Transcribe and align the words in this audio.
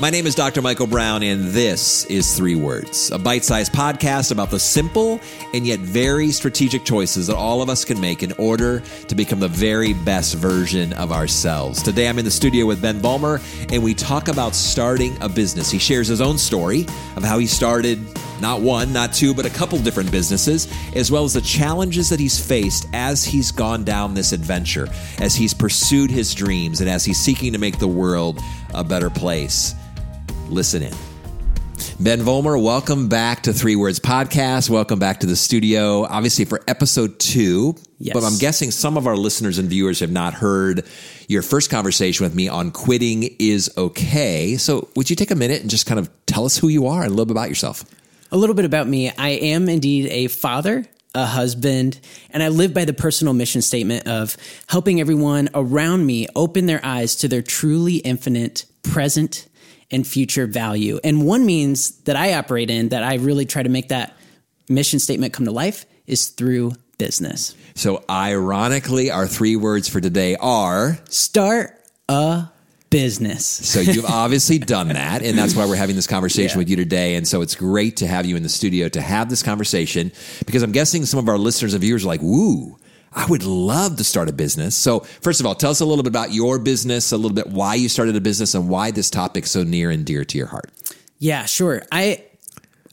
My 0.00 0.10
name 0.10 0.28
is 0.28 0.36
Dr. 0.36 0.62
Michael 0.62 0.86
Brown, 0.86 1.24
and 1.24 1.46
this 1.46 2.04
is 2.04 2.36
Three 2.36 2.54
Words, 2.54 3.10
a 3.10 3.18
bite 3.18 3.44
sized 3.44 3.72
podcast 3.72 4.30
about 4.30 4.48
the 4.48 4.60
simple 4.60 5.20
and 5.52 5.66
yet 5.66 5.80
very 5.80 6.30
strategic 6.30 6.84
choices 6.84 7.26
that 7.26 7.34
all 7.34 7.62
of 7.62 7.68
us 7.68 7.84
can 7.84 8.00
make 8.00 8.22
in 8.22 8.30
order 8.38 8.78
to 9.08 9.14
become 9.16 9.40
the 9.40 9.48
very 9.48 9.94
best 9.94 10.36
version 10.36 10.92
of 10.92 11.10
ourselves. 11.10 11.82
Today, 11.82 12.08
I'm 12.08 12.16
in 12.16 12.24
the 12.24 12.30
studio 12.30 12.64
with 12.64 12.80
Ben 12.80 13.00
Vollmer, 13.00 13.42
and 13.72 13.82
we 13.82 13.92
talk 13.92 14.28
about 14.28 14.54
starting 14.54 15.20
a 15.20 15.28
business. 15.28 15.68
He 15.68 15.80
shares 15.80 16.06
his 16.06 16.20
own 16.20 16.38
story 16.38 16.86
of 17.16 17.24
how 17.24 17.40
he 17.40 17.48
started 17.48 17.98
not 18.40 18.60
one, 18.60 18.92
not 18.92 19.12
two, 19.12 19.34
but 19.34 19.46
a 19.46 19.50
couple 19.50 19.80
different 19.80 20.12
businesses, 20.12 20.72
as 20.94 21.10
well 21.10 21.24
as 21.24 21.32
the 21.32 21.40
challenges 21.40 22.08
that 22.10 22.20
he's 22.20 22.38
faced 22.38 22.86
as 22.92 23.24
he's 23.24 23.50
gone 23.50 23.82
down 23.82 24.14
this 24.14 24.30
adventure, 24.30 24.86
as 25.18 25.34
he's 25.34 25.52
pursued 25.52 26.08
his 26.08 26.32
dreams, 26.36 26.80
and 26.80 26.88
as 26.88 27.04
he's 27.04 27.18
seeking 27.18 27.52
to 27.52 27.58
make 27.58 27.80
the 27.80 27.88
world 27.88 28.38
a 28.74 28.84
better 28.84 29.10
place. 29.10 29.74
Listen 30.48 30.82
in. 30.82 30.94
Ben 32.00 32.20
Vollmer, 32.20 32.62
welcome 32.62 33.08
back 33.08 33.42
to 33.42 33.52
Three 33.52 33.76
Words 33.76 34.00
Podcast. 34.00 34.70
Welcome 34.70 34.98
back 34.98 35.20
to 35.20 35.26
the 35.26 35.36
studio, 35.36 36.04
obviously 36.04 36.44
for 36.44 36.60
episode 36.68 37.18
two. 37.18 37.74
Yes. 37.98 38.14
But 38.14 38.24
I'm 38.24 38.38
guessing 38.38 38.70
some 38.70 38.96
of 38.96 39.06
our 39.06 39.16
listeners 39.16 39.58
and 39.58 39.68
viewers 39.68 40.00
have 40.00 40.10
not 40.10 40.32
heard 40.34 40.86
your 41.26 41.42
first 41.42 41.70
conversation 41.70 42.24
with 42.24 42.34
me 42.34 42.48
on 42.48 42.70
quitting 42.70 43.34
is 43.40 43.70
okay. 43.76 44.56
So 44.56 44.88
would 44.94 45.10
you 45.10 45.16
take 45.16 45.30
a 45.32 45.34
minute 45.34 45.60
and 45.60 45.68
just 45.68 45.86
kind 45.86 45.98
of 45.98 46.08
tell 46.26 46.44
us 46.44 46.56
who 46.56 46.68
you 46.68 46.86
are 46.86 47.02
and 47.02 47.08
a 47.08 47.10
little 47.10 47.26
bit 47.26 47.32
about 47.32 47.48
yourself? 47.48 47.84
A 48.30 48.36
little 48.36 48.54
bit 48.54 48.64
about 48.64 48.86
me. 48.86 49.10
I 49.10 49.30
am 49.30 49.68
indeed 49.68 50.06
a 50.06 50.28
father, 50.28 50.86
a 51.14 51.26
husband, 51.26 51.98
and 52.30 52.42
I 52.42 52.48
live 52.48 52.72
by 52.72 52.84
the 52.84 52.94
personal 52.94 53.34
mission 53.34 53.60
statement 53.60 54.06
of 54.06 54.36
helping 54.68 55.00
everyone 55.00 55.48
around 55.52 56.06
me 56.06 56.28
open 56.36 56.66
their 56.66 56.80
eyes 56.84 57.16
to 57.16 57.28
their 57.28 57.42
truly 57.42 57.96
infinite 57.96 58.66
present 58.84 59.47
and 59.90 60.06
future 60.06 60.46
value. 60.46 61.00
And 61.02 61.24
one 61.26 61.46
means 61.46 61.92
that 62.02 62.16
I 62.16 62.34
operate 62.34 62.70
in 62.70 62.90
that 62.90 63.02
I 63.02 63.14
really 63.14 63.46
try 63.46 63.62
to 63.62 63.68
make 63.68 63.88
that 63.88 64.14
mission 64.68 64.98
statement 64.98 65.32
come 65.32 65.46
to 65.46 65.52
life 65.52 65.86
is 66.06 66.28
through 66.28 66.72
business. 66.98 67.54
So, 67.74 68.04
ironically, 68.10 69.10
our 69.10 69.26
three 69.26 69.56
words 69.56 69.88
for 69.88 70.00
today 70.00 70.36
are 70.36 70.98
Start 71.08 71.74
a 72.08 72.48
business. 72.90 73.46
So 73.46 73.80
you've 73.80 74.04
obviously 74.08 74.58
done 74.58 74.88
that, 74.88 75.22
and 75.22 75.36
that's 75.38 75.54
why 75.54 75.66
we're 75.66 75.76
having 75.76 75.96
this 75.96 76.06
conversation 76.06 76.56
Yeah. 76.56 76.58
with 76.58 76.70
you 76.70 76.76
today. 76.76 77.16
And 77.16 77.28
so 77.28 77.42
it's 77.42 77.54
great 77.54 77.98
to 77.98 78.06
have 78.06 78.24
you 78.26 78.34
in 78.36 78.42
the 78.42 78.48
studio 78.48 78.88
to 78.88 79.00
have 79.00 79.28
this 79.28 79.42
conversation 79.42 80.10
because 80.46 80.62
I'm 80.62 80.72
guessing 80.72 81.04
some 81.04 81.20
of 81.20 81.28
our 81.28 81.38
listeners 81.38 81.74
and 81.74 81.80
viewers 81.82 82.04
are 82.04 82.08
like, 82.08 82.22
"Woo, 82.22 82.78
I 83.12 83.26
would 83.26 83.44
love 83.44 83.96
to 83.96 84.04
start 84.04 84.28
a 84.28 84.32
business." 84.32 84.76
So 84.76 85.00
first 85.00 85.40
of 85.40 85.46
all, 85.46 85.54
tell 85.54 85.70
us 85.70 85.80
a 85.80 85.86
little 85.86 86.02
bit 86.02 86.10
about 86.10 86.32
your 86.32 86.58
business, 86.58 87.12
a 87.12 87.16
little 87.16 87.34
bit 87.34 87.48
why 87.48 87.74
you 87.74 87.88
started 87.88 88.16
a 88.16 88.20
business, 88.20 88.54
and 88.54 88.68
why 88.68 88.90
this 88.90 89.10
topic's 89.10 89.50
so 89.50 89.62
near 89.62 89.90
and 89.90 90.04
dear 90.04 90.24
to 90.24 90.38
your 90.38 90.48
heart. 90.48 90.70
Yeah, 91.18 91.44
sure. 91.46 91.82
I 91.90 92.24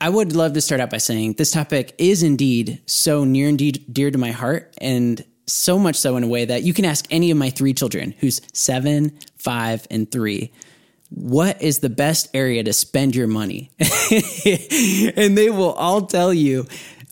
I 0.01 0.09
would 0.09 0.35
love 0.35 0.53
to 0.53 0.61
start 0.61 0.81
out 0.81 0.89
by 0.89 0.97
saying 0.97 1.33
this 1.33 1.51
topic 1.51 1.93
is 1.97 2.23
indeed 2.23 2.81
so 2.85 3.23
near 3.23 3.47
and 3.47 3.57
de- 3.57 3.71
dear 3.71 4.11
to 4.11 4.17
my 4.17 4.31
heart, 4.31 4.73
and 4.79 5.23
so 5.47 5.77
much 5.79 5.95
so 5.95 6.17
in 6.17 6.23
a 6.23 6.27
way 6.27 6.45
that 6.45 6.63
you 6.63 6.73
can 6.73 6.85
ask 6.85 7.05
any 7.09 7.31
of 7.31 7.37
my 7.37 7.49
three 7.49 7.73
children, 7.73 8.13
who's 8.19 8.41
seven, 8.51 9.17
five, 9.37 9.87
and 9.89 10.11
three, 10.11 10.51
what 11.09 11.61
is 11.61 11.79
the 11.79 11.89
best 11.89 12.29
area 12.33 12.63
to 12.63 12.73
spend 12.73 13.15
your 13.15 13.27
money, 13.27 13.71
and 13.79 15.37
they 15.37 15.49
will 15.49 15.73
all 15.73 16.01
tell 16.07 16.33
you 16.33 16.67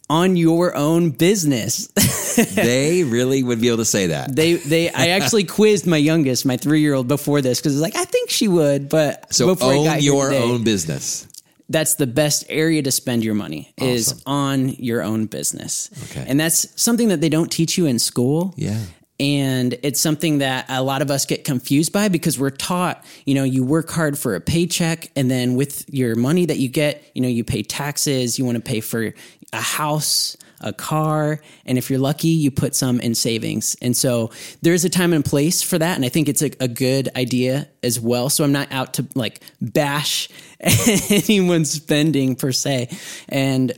on 0.09 0.35
your 0.35 0.75
own 0.75 1.09
business. 1.11 1.87
they 2.55 3.03
really 3.03 3.43
would 3.43 3.61
be 3.61 3.67
able 3.67 3.77
to 3.77 3.85
say 3.85 4.07
that. 4.07 4.35
they 4.35 4.53
they 4.55 4.89
I 4.89 5.09
actually 5.09 5.43
quizzed 5.59 5.85
my 5.87 5.97
youngest, 5.97 6.45
my 6.45 6.57
three 6.57 6.81
year 6.81 6.93
old, 6.93 7.07
before 7.07 7.41
this 7.41 7.59
because 7.59 7.73
it's 7.73 7.81
like 7.81 7.95
I 7.95 8.05
think 8.05 8.29
she 8.29 8.47
would, 8.47 8.89
but 8.89 9.33
So 9.33 9.47
before 9.47 9.73
I 9.73 9.77
own 9.77 10.01
your 10.01 10.29
today- 10.29 10.43
own 10.43 10.63
business. 10.63 11.27
that's 11.69 11.95
the 11.95 12.07
best 12.07 12.45
area 12.49 12.81
to 12.83 12.91
spend 12.91 13.23
your 13.23 13.33
money 13.35 13.73
is 13.77 14.21
on 14.25 14.69
your 14.69 15.01
own 15.01 15.25
business. 15.27 15.89
Okay. 16.11 16.25
And 16.27 16.39
that's 16.39 16.67
something 16.81 17.07
that 17.09 17.21
they 17.21 17.29
don't 17.29 17.51
teach 17.51 17.77
you 17.77 17.85
in 17.85 17.99
school. 17.99 18.53
Yeah. 18.57 18.79
And 19.19 19.77
it's 19.83 20.01
something 20.01 20.39
that 20.39 20.65
a 20.69 20.81
lot 20.83 21.01
of 21.01 21.09
us 21.11 21.25
get 21.25 21.45
confused 21.45 21.93
by 21.93 22.09
because 22.09 22.37
we're 22.37 22.49
taught, 22.49 23.05
you 23.25 23.35
know, 23.35 23.43
you 23.43 23.63
work 23.63 23.89
hard 23.91 24.17
for 24.17 24.35
a 24.35 24.41
paycheck 24.41 25.11
and 25.15 25.29
then 25.31 25.55
with 25.55 25.85
your 25.93 26.15
money 26.15 26.45
that 26.47 26.57
you 26.57 26.67
get, 26.67 27.03
you 27.13 27.21
know, 27.21 27.27
you 27.27 27.43
pay 27.43 27.61
taxes, 27.63 28.37
you 28.39 28.43
want 28.43 28.55
to 28.57 28.61
pay 28.61 28.81
for 28.81 29.13
a 29.53 29.61
house, 29.61 30.35
a 30.59 30.73
car, 30.73 31.39
and 31.65 31.77
if 31.77 31.89
you're 31.89 31.99
lucky, 31.99 32.29
you 32.29 32.51
put 32.51 32.75
some 32.75 32.99
in 32.99 33.15
savings. 33.15 33.75
And 33.81 33.95
so 33.95 34.31
there's 34.61 34.85
a 34.85 34.89
time 34.89 35.13
and 35.13 35.23
place 35.23 35.61
for 35.61 35.77
that. 35.77 35.95
And 35.95 36.05
I 36.05 36.09
think 36.09 36.27
it's 36.27 36.41
a, 36.41 36.51
a 36.59 36.67
good 36.67 37.09
idea 37.15 37.67
as 37.83 37.99
well. 37.99 38.29
So 38.29 38.43
I'm 38.43 38.51
not 38.51 38.71
out 38.71 38.95
to 38.95 39.07
like 39.15 39.41
bash 39.61 40.29
anyone's 40.59 41.71
spending 41.71 42.35
per 42.35 42.51
se. 42.51 42.89
And 43.29 43.71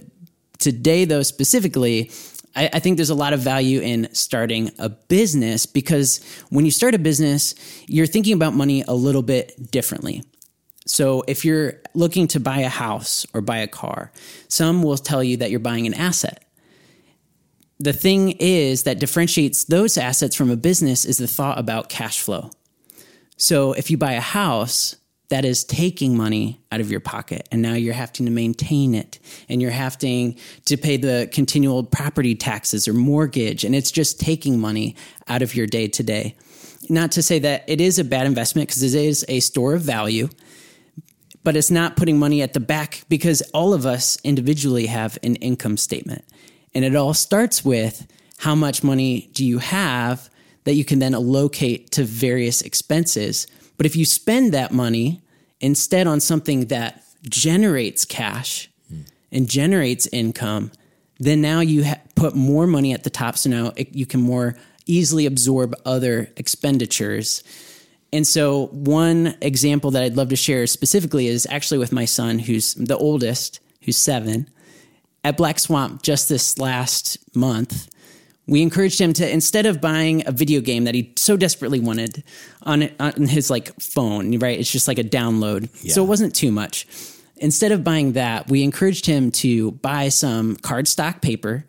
today, 0.60 1.06
though, 1.06 1.24
specifically, 1.24 2.12
I, 2.56 2.70
I 2.74 2.80
think 2.80 2.98
there's 2.98 3.10
a 3.10 3.16
lot 3.16 3.34
of 3.34 3.40
value 3.42 3.82
in 3.82 4.08
starting 4.14 4.72
a 4.80 4.90
business 4.90 5.66
because 5.66 6.24
when 6.50 6.66
you 6.66 6.72
start 6.72 6.96
a 6.96 7.00
business, 7.00 7.56
you're 7.88 8.08
thinking 8.08 8.34
about 8.34 8.54
money 8.54 8.84
a 8.88 8.94
little 8.94 9.24
bit 9.24 9.72
differently. 9.72 10.24
So 10.86 11.24
if 11.28 11.44
you're 11.44 11.82
looking 11.94 12.28
to 12.30 12.40
buy 12.40 12.60
a 12.60 12.70
house 12.70 13.26
or 13.34 13.42
buy 13.42 13.58
a 13.58 13.68
car, 13.68 14.12
some 14.48 14.84
will 14.84 14.98
tell 14.98 15.24
you 15.24 15.38
that 15.38 15.50
you're 15.50 15.60
buying 15.60 15.88
an 15.88 15.94
asset. 15.94 16.44
The 17.80 17.94
thing 17.94 18.32
is 18.40 18.84
that 18.84 19.00
differentiates 19.00 19.66
those 19.66 19.98
assets 19.98 20.36
from 20.36 20.50
a 20.50 20.56
business 20.56 21.04
is 21.04 21.18
the 21.18 21.28
thought 21.28 21.60
about 21.60 21.90
cash 21.90 22.22
flow. 22.22 22.52
So 23.38 23.74
if 23.74 23.92
you 23.92 23.98
buy 23.98 24.14
a 24.14 24.22
house, 24.22 24.96
that 25.30 25.46
is 25.46 25.64
taking 25.64 26.16
money 26.16 26.62
out 26.72 26.80
of 26.80 26.92
your 26.92 27.00
pocket 27.00 27.48
and 27.52 27.62
now 27.62 27.74
you're 27.74 27.94
having 27.94 28.26
to 28.26 28.32
maintain 28.32 28.94
it 28.94 29.20
and 29.50 29.62
you're 29.62 29.72
having 29.72 30.38
to 30.66 30.78
pay 30.78 30.98
the 30.98 31.28
continual 31.32 31.84
property 31.84 32.36
taxes 32.36 32.88
or 32.88 32.94
mortgage 32.94 33.64
and 33.64 33.76
it's 33.76 33.92
just 33.92 34.20
taking 34.20 34.60
money 34.60 34.96
out 35.28 35.42
of 35.42 35.56
your 35.56 35.66
day 35.66 35.88
to 35.88 36.04
day. 36.04 36.36
Not 36.90 37.12
to 37.14 37.24
say 37.24 37.40
that 37.40 37.64
it 37.68 37.82
is 37.82 37.98
a 37.98 38.04
bad 38.04 38.28
investment 38.28 38.70
because 38.70 38.84
it 38.84 38.94
is 38.94 39.26
a 39.28 39.40
store 39.40 39.74
of 39.74 39.82
value, 39.82 40.30
but 41.46 41.56
it's 41.56 41.72
not 41.72 41.96
putting 41.96 42.18
money 42.18 42.42
at 42.42 42.54
the 42.54 42.60
back 42.60 43.04
because 43.08 43.42
all 43.54 43.74
of 43.74 43.86
us 43.86 44.18
individually 44.24 44.88
have 44.88 45.18
an 45.22 45.36
income 45.36 45.78
statement. 45.78 46.26
And 46.74 46.84
it 46.84 46.96
all 46.96 47.14
starts 47.14 47.64
with 47.64 48.08
how 48.40 48.56
much 48.56 48.84
money 48.84 49.30
do 49.32 49.46
you 49.46 49.60
have 49.60 50.30
that 50.64 50.74
you 50.74 50.84
can 50.84 50.98
then 50.98 51.14
allocate 51.14 51.92
to 51.92 52.04
various 52.04 52.64
expenses. 52.64 53.46
But 53.78 53.86
if 53.86 53.96
you 53.96 54.06
spend 54.06 54.54
that 54.54 54.72
money 54.72 55.22
instead 55.62 56.08
on 56.08 56.20
something 56.20 56.66
that 56.66 57.04
generates 57.30 58.06
cash 58.06 58.68
and 59.32 59.48
generates 59.48 60.08
income, 60.08 60.72
then 61.20 61.42
now 61.42 61.60
you 61.60 61.86
ha- 61.86 62.02
put 62.16 62.36
more 62.36 62.66
money 62.66 62.92
at 62.92 63.04
the 63.04 63.12
top. 63.12 63.38
So 63.38 63.52
now 63.52 63.72
it, 63.76 63.96
you 63.96 64.08
can 64.08 64.22
more 64.22 64.56
easily 64.88 65.28
absorb 65.28 65.76
other 65.86 66.32
expenditures. 66.38 67.44
And 68.14 68.26
so, 68.26 68.68
one 68.68 69.36
example 69.42 69.92
that 69.92 70.04
I'd 70.04 70.16
love 70.16 70.30
to 70.30 70.36
share 70.36 70.68
specifically 70.68 71.28
is 71.28 71.48
actually 71.50 71.80
with 71.80 71.92
my 71.92 72.06
son, 72.06 72.40
who's 72.40 72.74
the 72.76 72.98
oldest, 72.98 73.60
who's 73.82 73.98
seven. 73.98 74.50
At 75.24 75.38
Black 75.38 75.60
Swamp 75.60 76.04
just 76.04 76.30
this 76.30 76.60
last 76.60 77.18
month, 77.36 77.90
we 78.48 78.62
encouraged 78.62 79.02
him 79.02 79.12
to 79.14 79.30
instead 79.30 79.66
of 79.66 79.82
buying 79.82 80.26
a 80.28 80.32
video 80.32 80.62
game 80.62 80.84
that 80.84 80.94
he 80.94 81.12
so 81.16 81.36
desperately 81.36 81.80
wanted 81.80 82.24
on 82.62 82.90
on 83.00 83.28
his 83.28 83.50
like 83.50 83.80
phone, 83.82 84.38
right? 84.40 84.60
It's 84.60 84.72
just 84.72 84.88
like 84.88 85.00
a 85.00 85.04
download, 85.04 85.70
so 85.90 86.04
it 86.04 86.08
wasn't 86.08 86.36
too 86.36 86.52
much. 86.52 86.88
Instead 87.38 87.72
of 87.72 87.84
buying 87.84 88.14
that, 88.14 88.50
we 88.50 88.64
encouraged 88.64 89.06
him 89.06 89.30
to 89.30 89.72
buy 89.72 90.10
some 90.10 90.56
cardstock 90.58 91.22
paper 91.22 91.66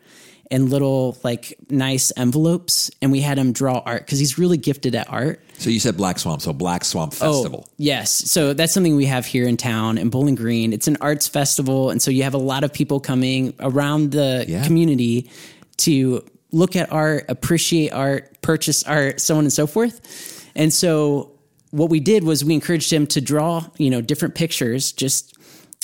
and 0.49 0.69
little 0.69 1.17
like 1.23 1.57
nice 1.69 2.11
envelopes, 2.15 2.89
and 3.01 3.11
we 3.11 3.21
had 3.21 3.37
him 3.37 3.51
draw 3.51 3.79
art 3.85 4.05
because 4.05 4.19
he's 4.19 4.37
really 4.37 4.57
gifted 4.57 4.95
at 4.95 5.09
art. 5.09 5.41
So 5.57 5.69
you 5.69 5.79
said 5.79 5.97
Black 5.97 6.19
Swamp, 6.19 6.41
so 6.41 6.53
Black 6.53 6.85
Swamp 6.85 7.13
oh, 7.21 7.33
Festival. 7.33 7.65
Oh, 7.67 7.73
yes. 7.77 8.11
So 8.11 8.53
that's 8.53 8.73
something 8.73 8.95
we 8.95 9.05
have 9.05 9.25
here 9.25 9.47
in 9.47 9.57
town 9.57 9.97
in 9.97 10.09
Bowling 10.09 10.35
Green. 10.35 10.71
It's 10.71 10.87
an 10.87 10.97
arts 11.01 11.27
festival. 11.27 11.89
And 11.89 12.01
so 12.01 12.11
you 12.11 12.23
have 12.23 12.33
a 12.33 12.39
lot 12.39 12.63
of 12.63 12.71
people 12.71 12.99
coming 12.99 13.53
around 13.59 14.11
the 14.11 14.45
Yeah. 14.47 14.63
community 14.63 15.29
to 15.77 16.23
look 16.51 16.75
at 16.75 16.91
art, 16.91 17.25
appreciate 17.27 17.91
art, 17.91 18.41
purchase 18.41 18.83
art, 18.83 19.19
so 19.19 19.35
on 19.35 19.43
and 19.45 19.53
so 19.53 19.67
forth. 19.67 20.45
And 20.55 20.73
so 20.73 21.31
what 21.71 21.89
we 21.89 21.99
did 21.99 22.23
was 22.23 22.45
we 22.45 22.53
encouraged 22.53 22.93
him 22.93 23.05
to 23.07 23.19
draw, 23.19 23.65
you 23.77 23.89
know, 23.89 24.01
different 24.01 24.35
pictures 24.35 24.91
just 24.91 25.37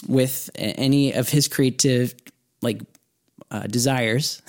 with 0.08 0.50
any 0.56 1.14
of 1.14 1.30
his 1.30 1.48
creative 1.48 2.14
like 2.62 2.82
uh, 3.54 3.68
desires. 3.68 4.42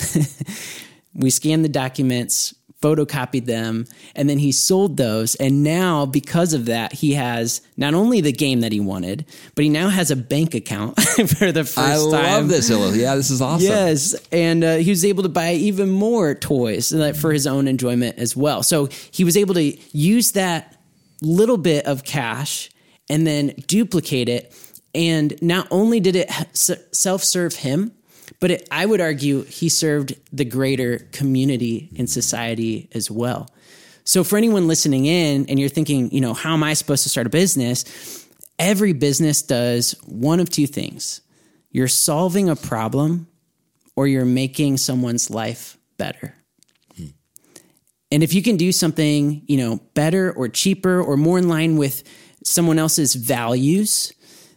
we 1.15 1.31
scanned 1.31 1.65
the 1.65 1.69
documents, 1.69 2.55
photocopied 2.81 3.47
them, 3.47 3.87
and 4.15 4.29
then 4.29 4.39
he 4.39 4.51
sold 4.51 4.97
those. 4.97 5.35
And 5.37 5.63
now, 5.63 6.07
because 6.07 6.53
of 6.53 6.67
that, 6.67 6.93
he 6.93 7.13
has 7.15 7.63
not 7.77 7.95
only 7.95 8.21
the 8.21 8.33
game 8.33 8.61
that 8.61 8.73
he 8.73 8.81
wanted, 8.81 9.25
but 9.55 9.63
he 9.63 9.69
now 9.69 9.89
has 9.89 10.11
a 10.11 10.17
bank 10.17 10.55
account 10.55 11.01
for 11.37 11.53
the 11.53 11.65
first 11.65 11.79
I 11.79 11.95
time. 11.95 12.15
I 12.15 12.37
love 12.37 12.49
this. 12.49 12.69
Yeah, 12.69 13.15
this 13.15 13.31
is 13.31 13.41
awesome. 13.41 13.67
Yes, 13.67 14.15
and 14.33 14.65
uh, 14.65 14.77
he 14.77 14.91
was 14.91 15.05
able 15.05 15.23
to 15.23 15.29
buy 15.29 15.53
even 15.53 15.91
more 15.91 16.35
toys 16.35 16.93
for 17.21 17.33
his 17.33 17.47
own 17.47 17.69
enjoyment 17.69 18.19
as 18.19 18.37
well. 18.37 18.63
So 18.63 18.89
he 19.11 19.25
was 19.25 19.37
able 19.37 19.55
to 19.55 19.79
use 19.97 20.33
that 20.33 20.77
little 21.23 21.59
bit 21.59 21.87
of 21.87 22.05
cash 22.05 22.71
and 23.09 23.27
then 23.27 23.55
duplicate 23.67 24.29
it. 24.29 24.55
And 24.95 25.41
not 25.43 25.67
only 25.71 26.01
did 26.01 26.17
it 26.17 26.31
self 26.55 27.25
serve 27.25 27.57
him, 27.57 27.93
but 28.41 28.51
it, 28.51 28.69
I 28.71 28.87
would 28.87 29.01
argue 29.01 29.45
he 29.45 29.69
served 29.69 30.15
the 30.33 30.45
greater 30.45 30.99
community 31.13 31.89
in 31.95 32.07
society 32.07 32.89
as 32.93 33.11
well. 33.11 33.49
So 34.05 34.23
for 34.23 34.37
anyone 34.37 34.69
listening 34.69 35.07
in 35.07 35.47
and 35.49 35.59
you're 35.59 35.69
thinking, 35.69 36.11
you 36.11 36.21
know, 36.21 36.35
how 36.35 36.53
am 36.53 36.63
I 36.63 36.75
supposed 36.75 37.03
to 37.05 37.09
start 37.09 37.27
a 37.27 37.31
business? 37.31 38.27
Every 38.59 38.93
business 38.93 39.43
does 39.43 39.93
one 40.05 40.41
of 40.41 40.51
two 40.51 40.67
things. 40.67 41.23
You're 41.71 41.89
solving 41.89 42.49
a 42.49 42.57
problem 42.57 43.27
or 43.97 44.07
you're 44.07 44.25
making 44.25 44.77
someone's 44.77 45.31
life 45.31 45.79
better. 45.97 46.35
And 48.11 48.23
if 48.23 48.33
you 48.33 48.43
can 48.43 48.57
do 48.57 48.71
something, 48.71 49.43
you 49.47 49.57
know, 49.57 49.81
better 49.95 50.31
or 50.33 50.49
cheaper 50.49 51.03
or 51.03 51.17
more 51.17 51.39
in 51.39 51.49
line 51.49 51.77
with 51.77 52.05
someone 52.45 52.79
else's 52.79 53.15
values, 53.15 54.13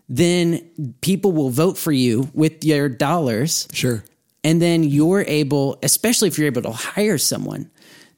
then 0.09 0.95
people 1.01 1.31
will 1.31 1.49
vote 1.49 1.77
for 1.77 1.91
you 1.91 2.29
with 2.33 2.63
your 2.63 2.89
dollars. 2.89 3.67
Sure. 3.73 4.03
And 4.43 4.61
then 4.61 4.83
you're 4.83 5.25
able, 5.27 5.77
especially 5.83 6.29
if 6.29 6.37
you're 6.37 6.47
able 6.47 6.61
to 6.61 6.71
hire 6.71 7.17
someone, 7.17 7.69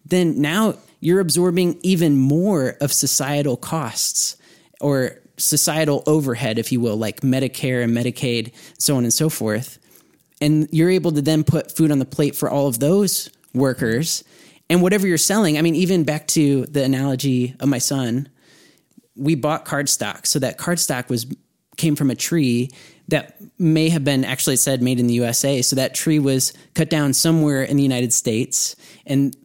then 0.06 0.40
now 0.42 0.76
you're 1.00 1.20
absorbing 1.20 1.80
even 1.82 2.16
more 2.16 2.76
of 2.82 2.92
societal 2.92 3.58
costs 3.58 4.36
or 4.82 5.20
societal 5.38 6.04
overhead, 6.06 6.60
if 6.60 6.72
you 6.72 6.80
will, 6.80 6.98
like 6.98 7.22
Medicare 7.22 7.84
and 7.84 7.96
Medicaid, 7.96 8.54
so 8.78 8.98
on 8.98 9.04
and 9.04 9.14
so 9.14 9.30
forth. 9.30 9.80
And 10.42 10.68
you're 10.72 10.90
able 10.90 11.12
to 11.14 11.22
then 11.22 11.44
put 11.44 11.76
food 11.76 11.92
on 11.92 12.00
the 12.00 12.06
plate 12.06 12.36
for 12.36 12.50
all 12.50 12.68
of 12.68 12.80
those 12.80 13.30
workers. 13.54 14.24
And 14.70 14.82
whatever 14.82 15.08
you're 15.08 15.18
selling, 15.18 15.58
I 15.58 15.62
mean, 15.62 15.76
even 15.76 16.04
back 16.04 16.28
to 16.28 16.66
the 16.68 16.84
analogy 16.84 17.56
of 17.60 17.70
my 17.70 17.80
son, 17.80 18.30
we 19.16 19.36
bought 19.36 19.66
cardstock. 19.66 20.28
So 20.28 20.40
that 20.40 20.58
cardstock 20.58 21.10
was 21.10 21.26
came 21.80 21.96
from 21.96 22.12
a 22.12 22.16
tree 22.16 22.70
that 23.08 23.38
may 23.58 23.90
have 23.90 24.04
been 24.04 24.24
actually 24.24 24.56
said 24.56 24.84
made 24.84 25.00
in 25.00 25.08
the 25.08 25.16
USA. 25.16 25.64
So 25.64 25.76
that 25.76 25.96
tree 25.96 26.20
was 26.20 26.54
cut 26.76 26.90
down 26.90 27.14
somewhere 27.14 27.64
in 27.64 27.78
the 27.78 27.84
United 27.84 28.14
States 28.14 28.76
and 29.08 29.36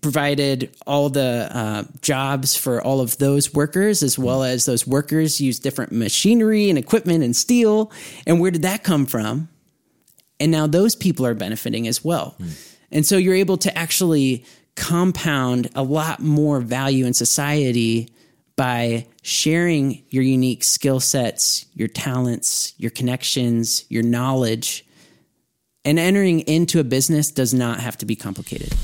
provided 0.00 0.74
all 0.86 1.10
the 1.10 1.48
uh, 1.50 1.84
jobs 2.00 2.56
for 2.56 2.80
all 2.80 3.00
of 3.00 3.18
those 3.18 3.52
workers, 3.52 4.02
as 4.02 4.18
well 4.18 4.44
as 4.44 4.64
those 4.64 4.86
workers 4.86 5.40
use 5.40 5.58
different 5.58 5.92
machinery 5.92 6.70
and 6.70 6.78
equipment 6.78 7.24
and 7.24 7.34
steel. 7.34 7.90
And 8.26 8.40
where 8.40 8.50
did 8.50 8.62
that 8.62 8.84
come 8.84 9.06
from? 9.06 9.48
And 10.38 10.50
now 10.50 10.66
those 10.66 10.94
people 10.94 11.26
are 11.26 11.34
benefiting 11.34 11.86
as 11.86 12.04
well. 12.04 12.36
Mm. 12.40 12.76
And 12.92 13.06
so 13.06 13.16
you're 13.16 13.34
able 13.34 13.58
to 13.58 13.76
actually 13.76 14.44
compound 14.76 15.68
a 15.74 15.82
lot 15.82 16.20
more 16.20 16.60
value 16.60 17.04
in 17.04 17.12
society 17.12 18.08
by 18.56 19.06
sharing 19.22 20.02
your 20.08 20.22
unique 20.22 20.64
skill 20.64 21.00
sets, 21.00 21.66
your 21.74 21.88
talents, 21.88 22.74
your 22.78 22.90
connections, 22.90 23.84
your 23.88 24.02
knowledge. 24.02 24.86
And 25.84 25.98
entering 25.98 26.40
into 26.40 26.80
a 26.80 26.84
business 26.84 27.30
does 27.30 27.54
not 27.54 27.80
have 27.80 27.98
to 27.98 28.06
be 28.06 28.16
complicated. 28.16 28.74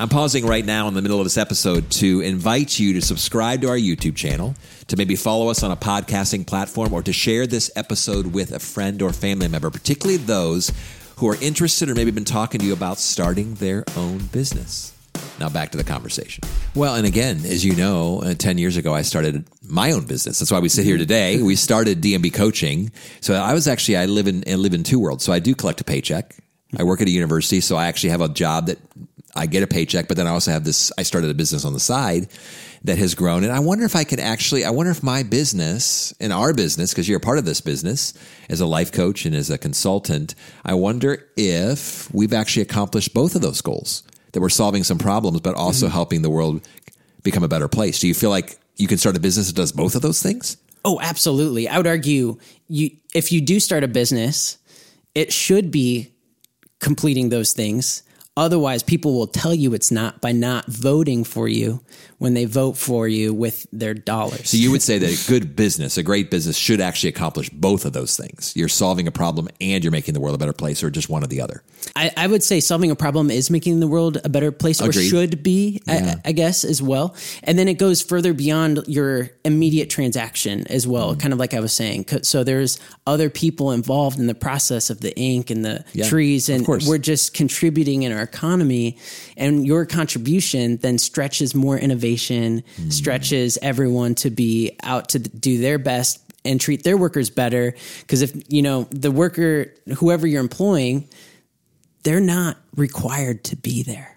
I'm 0.00 0.08
pausing 0.08 0.46
right 0.46 0.64
now 0.64 0.86
in 0.86 0.94
the 0.94 1.02
middle 1.02 1.18
of 1.18 1.24
this 1.24 1.36
episode 1.36 1.90
to 1.92 2.20
invite 2.20 2.78
you 2.78 2.92
to 2.92 3.02
subscribe 3.02 3.62
to 3.62 3.68
our 3.68 3.76
YouTube 3.76 4.14
channel, 4.14 4.54
to 4.86 4.96
maybe 4.96 5.16
follow 5.16 5.48
us 5.48 5.64
on 5.64 5.72
a 5.72 5.76
podcasting 5.76 6.46
platform, 6.46 6.92
or 6.92 7.02
to 7.02 7.12
share 7.12 7.48
this 7.48 7.70
episode 7.74 8.28
with 8.28 8.52
a 8.52 8.60
friend 8.60 9.02
or 9.02 9.12
family 9.12 9.48
member, 9.48 9.70
particularly 9.70 10.18
those 10.18 10.72
who 11.16 11.28
are 11.28 11.36
interested 11.40 11.88
or 11.88 11.96
maybe 11.96 12.12
been 12.12 12.24
talking 12.24 12.60
to 12.60 12.66
you 12.66 12.72
about 12.72 12.98
starting 12.98 13.54
their 13.54 13.84
own 13.96 14.18
business. 14.26 14.92
Now 15.38 15.48
back 15.48 15.70
to 15.70 15.78
the 15.78 15.84
conversation. 15.84 16.42
Well, 16.74 16.96
and 16.96 17.06
again, 17.06 17.36
as 17.44 17.64
you 17.64 17.76
know, 17.76 18.22
uh, 18.22 18.34
10 18.34 18.58
years 18.58 18.76
ago, 18.76 18.94
I 18.94 19.02
started 19.02 19.46
my 19.62 19.92
own 19.92 20.04
business. 20.04 20.38
That's 20.38 20.50
why 20.50 20.58
we 20.58 20.68
sit 20.68 20.84
here 20.84 20.98
today. 20.98 21.40
We 21.40 21.54
started 21.54 22.00
DMB 22.00 22.34
coaching. 22.34 22.90
So 23.20 23.34
I 23.34 23.54
was 23.54 23.68
actually, 23.68 23.98
I 23.98 24.06
live 24.06 24.26
in, 24.26 24.42
I 24.48 24.54
live 24.54 24.74
in 24.74 24.82
two 24.82 24.98
worlds. 24.98 25.24
So 25.24 25.32
I 25.32 25.38
do 25.38 25.54
collect 25.54 25.80
a 25.80 25.84
paycheck. 25.84 26.34
I 26.76 26.84
work 26.84 27.00
at 27.00 27.06
a 27.06 27.10
university. 27.10 27.60
So 27.60 27.76
I 27.76 27.86
actually 27.86 28.10
have 28.10 28.20
a 28.20 28.28
job 28.28 28.66
that 28.66 28.78
I 29.36 29.46
get 29.46 29.62
a 29.62 29.68
paycheck, 29.68 30.08
but 30.08 30.16
then 30.16 30.26
I 30.26 30.30
also 30.30 30.50
have 30.50 30.64
this, 30.64 30.90
I 30.98 31.02
started 31.02 31.30
a 31.30 31.34
business 31.34 31.64
on 31.64 31.72
the 31.72 31.80
side 31.80 32.28
that 32.84 32.98
has 32.98 33.14
grown. 33.14 33.44
And 33.44 33.52
I 33.52 33.60
wonder 33.60 33.84
if 33.84 33.94
I 33.94 34.04
can 34.04 34.18
actually, 34.18 34.64
I 34.64 34.70
wonder 34.70 34.90
if 34.90 35.02
my 35.02 35.22
business 35.22 36.12
and 36.20 36.32
our 36.32 36.52
business, 36.52 36.90
because 36.90 37.08
you're 37.08 37.18
a 37.18 37.20
part 37.20 37.38
of 37.38 37.44
this 37.44 37.60
business 37.60 38.14
as 38.48 38.60
a 38.60 38.66
life 38.66 38.90
coach 38.90 39.24
and 39.24 39.34
as 39.34 39.50
a 39.50 39.58
consultant, 39.58 40.34
I 40.64 40.74
wonder 40.74 41.28
if 41.36 42.12
we've 42.12 42.32
actually 42.32 42.62
accomplished 42.62 43.14
both 43.14 43.36
of 43.36 43.42
those 43.42 43.60
goals 43.60 44.02
that 44.32 44.40
we're 44.40 44.48
solving 44.48 44.84
some 44.84 44.98
problems, 44.98 45.40
but 45.40 45.54
also 45.54 45.86
mm-hmm. 45.86 45.94
helping 45.94 46.22
the 46.22 46.30
world 46.30 46.66
become 47.22 47.42
a 47.42 47.48
better 47.48 47.68
place. 47.68 47.98
Do 48.00 48.08
you 48.08 48.14
feel 48.14 48.30
like 48.30 48.58
you 48.76 48.86
can 48.86 48.98
start 48.98 49.16
a 49.16 49.20
business 49.20 49.48
that 49.48 49.56
does 49.56 49.72
both 49.72 49.94
of 49.94 50.02
those 50.02 50.22
things? 50.22 50.56
Oh, 50.84 51.00
absolutely. 51.00 51.68
I 51.68 51.76
would 51.76 51.86
argue 51.86 52.38
you 52.68 52.90
if 53.14 53.32
you 53.32 53.40
do 53.40 53.60
start 53.60 53.84
a 53.84 53.88
business, 53.88 54.58
it 55.14 55.32
should 55.32 55.70
be 55.70 56.12
completing 56.78 57.28
those 57.28 57.52
things 57.52 58.02
Otherwise, 58.38 58.84
people 58.84 59.14
will 59.14 59.26
tell 59.26 59.52
you 59.52 59.74
it's 59.74 59.90
not 59.90 60.20
by 60.20 60.30
not 60.30 60.64
voting 60.66 61.24
for 61.24 61.48
you 61.48 61.80
when 62.18 62.34
they 62.34 62.44
vote 62.44 62.76
for 62.76 63.08
you 63.08 63.34
with 63.34 63.66
their 63.72 63.94
dollars. 63.94 64.50
So 64.50 64.56
you 64.56 64.70
would 64.70 64.80
say 64.80 64.96
that 64.96 65.10
a 65.10 65.28
good 65.28 65.56
business, 65.56 65.96
a 65.96 66.04
great 66.04 66.30
business, 66.30 66.56
should 66.56 66.80
actually 66.80 67.08
accomplish 67.08 67.50
both 67.50 67.84
of 67.84 67.94
those 67.94 68.16
things. 68.16 68.52
You're 68.54 68.68
solving 68.68 69.08
a 69.08 69.10
problem 69.10 69.48
and 69.60 69.82
you're 69.82 69.90
making 69.90 70.14
the 70.14 70.20
world 70.20 70.36
a 70.36 70.38
better 70.38 70.52
place, 70.52 70.84
or 70.84 70.90
just 70.90 71.08
one 71.08 71.24
or 71.24 71.26
the 71.26 71.40
other. 71.40 71.64
I, 71.96 72.12
I 72.16 72.26
would 72.28 72.44
say 72.44 72.60
solving 72.60 72.92
a 72.92 72.96
problem 72.96 73.28
is 73.28 73.50
making 73.50 73.80
the 73.80 73.88
world 73.88 74.18
a 74.24 74.28
better 74.28 74.52
place, 74.52 74.80
Agreed. 74.80 74.96
or 74.96 75.08
should 75.08 75.42
be, 75.42 75.82
yeah. 75.86 76.14
I, 76.24 76.28
I, 76.28 76.32
guess, 76.32 76.62
as 76.62 76.80
well. 76.80 77.16
And 77.42 77.58
then 77.58 77.66
it 77.66 77.74
goes 77.74 78.02
further 78.02 78.32
beyond 78.32 78.84
your 78.86 79.30
immediate 79.44 79.90
transaction 79.90 80.64
as 80.68 80.86
well, 80.86 81.16
mm. 81.16 81.20
kind 81.20 81.32
of 81.32 81.40
like 81.40 81.54
I 81.54 81.60
was 81.60 81.72
saying. 81.72 82.06
So 82.22 82.44
there's 82.44 82.78
other 83.04 83.30
people 83.30 83.72
involved 83.72 84.20
in 84.20 84.28
the 84.28 84.34
process 84.34 84.90
of 84.90 85.00
the 85.00 85.16
ink 85.18 85.50
and 85.50 85.64
the 85.64 85.84
yeah, 85.92 86.08
trees, 86.08 86.48
and 86.48 86.64
we're 86.68 86.98
just 86.98 87.34
contributing 87.34 88.04
in 88.04 88.12
our 88.12 88.27
economy 88.28 88.98
and 89.36 89.66
your 89.66 89.86
contribution 89.86 90.76
then 90.78 90.98
stretches 90.98 91.54
more 91.54 91.78
innovation 91.78 92.62
mm. 92.76 92.92
stretches 92.92 93.58
everyone 93.62 94.14
to 94.14 94.30
be 94.30 94.76
out 94.82 95.08
to 95.08 95.18
do 95.18 95.58
their 95.58 95.78
best 95.78 96.22
and 96.44 96.60
treat 96.60 96.82
their 96.82 96.96
workers 96.96 97.30
better 97.30 97.74
because 98.00 98.22
if 98.22 98.32
you 98.48 98.62
know 98.62 98.84
the 98.90 99.10
worker 99.10 99.72
whoever 99.96 100.26
you're 100.26 100.40
employing 100.40 101.08
they're 102.04 102.20
not 102.20 102.56
required 102.76 103.44
to 103.44 103.56
be 103.56 103.82
there 103.82 104.14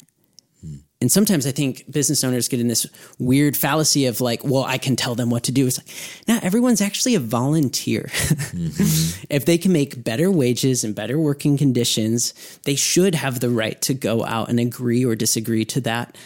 and 1.02 1.12
sometimes 1.12 1.48
I 1.48 1.52
think 1.52 1.92
business 1.92 2.24
owners 2.24 2.48
get 2.48 2.60
in 2.60 2.68
this 2.68 2.86
weird 3.18 3.58
fallacy 3.58 4.06
of 4.06 4.22
like, 4.22 4.44
well, 4.44 4.64
I 4.64 4.78
can 4.78 4.96
tell 4.96 5.16
them 5.16 5.32
what 5.32 5.44
to 5.46 5.52
do. 5.52 5.66
It's 5.66 5.80
like, 5.80 6.28
now 6.28 6.40
everyone's 6.44 6.80
actually 6.80 7.16
a 7.16 7.20
volunteer. 7.20 8.10
Mm-hmm. 8.52 9.26
if 9.30 9.46
they 9.46 9.58
can 9.58 9.72
make 9.72 10.04
better 10.04 10.30
wages 10.30 10.84
and 10.84 10.94
better 10.94 11.18
working 11.18 11.58
conditions, 11.58 12.34
they 12.66 12.76
should 12.76 13.16
have 13.16 13.40
the 13.40 13.50
right 13.50 13.82
to 13.84 13.94
go 13.94 14.26
out 14.26 14.50
and 14.50 14.60
agree 14.60 15.06
or 15.06 15.16
disagree 15.16 15.64
to 15.66 15.82
that 15.82 16.18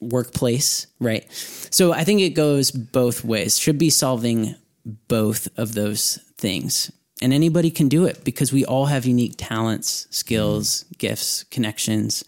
workplace, 0.00 0.86
right? 1.00 1.30
So 1.32 1.92
I 1.92 2.04
think 2.04 2.20
it 2.20 2.30
goes 2.30 2.70
both 2.70 3.24
ways. 3.24 3.58
Should 3.58 3.78
be 3.78 3.90
solving 3.90 4.54
both 5.08 5.48
of 5.58 5.74
those 5.74 6.18
things. 6.38 6.92
And 7.20 7.32
anybody 7.32 7.70
can 7.70 7.88
do 7.88 8.04
it 8.06 8.24
because 8.24 8.52
we 8.52 8.64
all 8.64 8.86
have 8.86 9.04
unique 9.04 9.34
talents, 9.36 10.06
skills, 10.10 10.84
mm-hmm. 10.84 10.92
gifts, 10.98 11.44
connections 11.44 12.24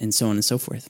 and 0.00 0.14
so 0.14 0.26
on 0.26 0.32
and 0.32 0.44
so 0.44 0.58
forth. 0.58 0.88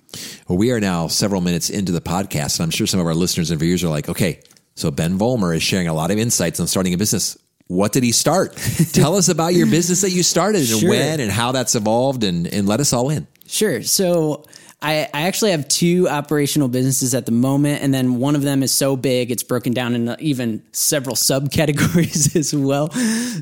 Well, 0.49 0.59
we 0.59 0.71
are 0.73 0.81
now 0.81 1.09
several 1.09 1.41
minutes 1.41 1.71
into 1.71 1.93
the 1.93 2.01
podcast, 2.01 2.59
and 2.59 2.65
I'm 2.65 2.71
sure 2.71 2.87
some 2.87 3.01
of 3.01 3.07
our 3.07 3.15
listeners 3.15 3.51
and 3.51 3.61
viewers 3.61 3.85
are 3.85 3.89
like, 3.89 4.09
okay, 4.09 4.41
so 4.75 4.91
Ben 4.91 5.19
Vollmer 5.19 5.55
is 5.55 5.63
sharing 5.63 5.89
a 5.89 5.95
lot 5.95 6.11
of 6.11 6.19
insights 6.19 6.61
on 6.61 6.67
starting 6.67 6.95
a 6.95 6.99
business. 6.99 7.39
What 7.67 7.93
did 7.93 8.03
he 8.03 8.13
start? 8.13 8.57
Tell 8.93 9.17
us 9.17 9.29
about 9.29 9.55
your 9.55 9.67
business 9.67 10.03
that 10.03 10.11
you 10.11 10.23
started 10.23 10.71
and 10.71 10.89
when 10.89 11.21
and 11.21 11.31
how 11.31 11.53
that's 11.53 11.75
evolved, 11.75 12.25
and, 12.25 12.47
and 12.47 12.67
let 12.67 12.81
us 12.81 12.93
all 12.93 13.11
in. 13.11 13.27
Sure. 13.47 13.83
So 13.83 14.45
I, 14.85 15.09
I 15.15 15.23
actually 15.23 15.53
have 15.53 15.67
two 15.67 16.11
operational 16.11 16.69
businesses 16.69 17.15
at 17.15 17.25
the 17.25 17.33
moment, 17.33 17.83
and 17.83 17.95
then 17.95 18.17
one 18.17 18.37
of 18.37 18.43
them 18.43 18.63
is 18.63 18.71
so 18.71 18.97
big 18.97 19.31
it's 19.31 19.43
broken 19.43 19.73
down 19.73 19.95
into 19.95 20.15
even 20.21 20.63
several 20.73 21.17
subcategories 21.31 22.37
as 22.37 22.55
well. 22.55 22.91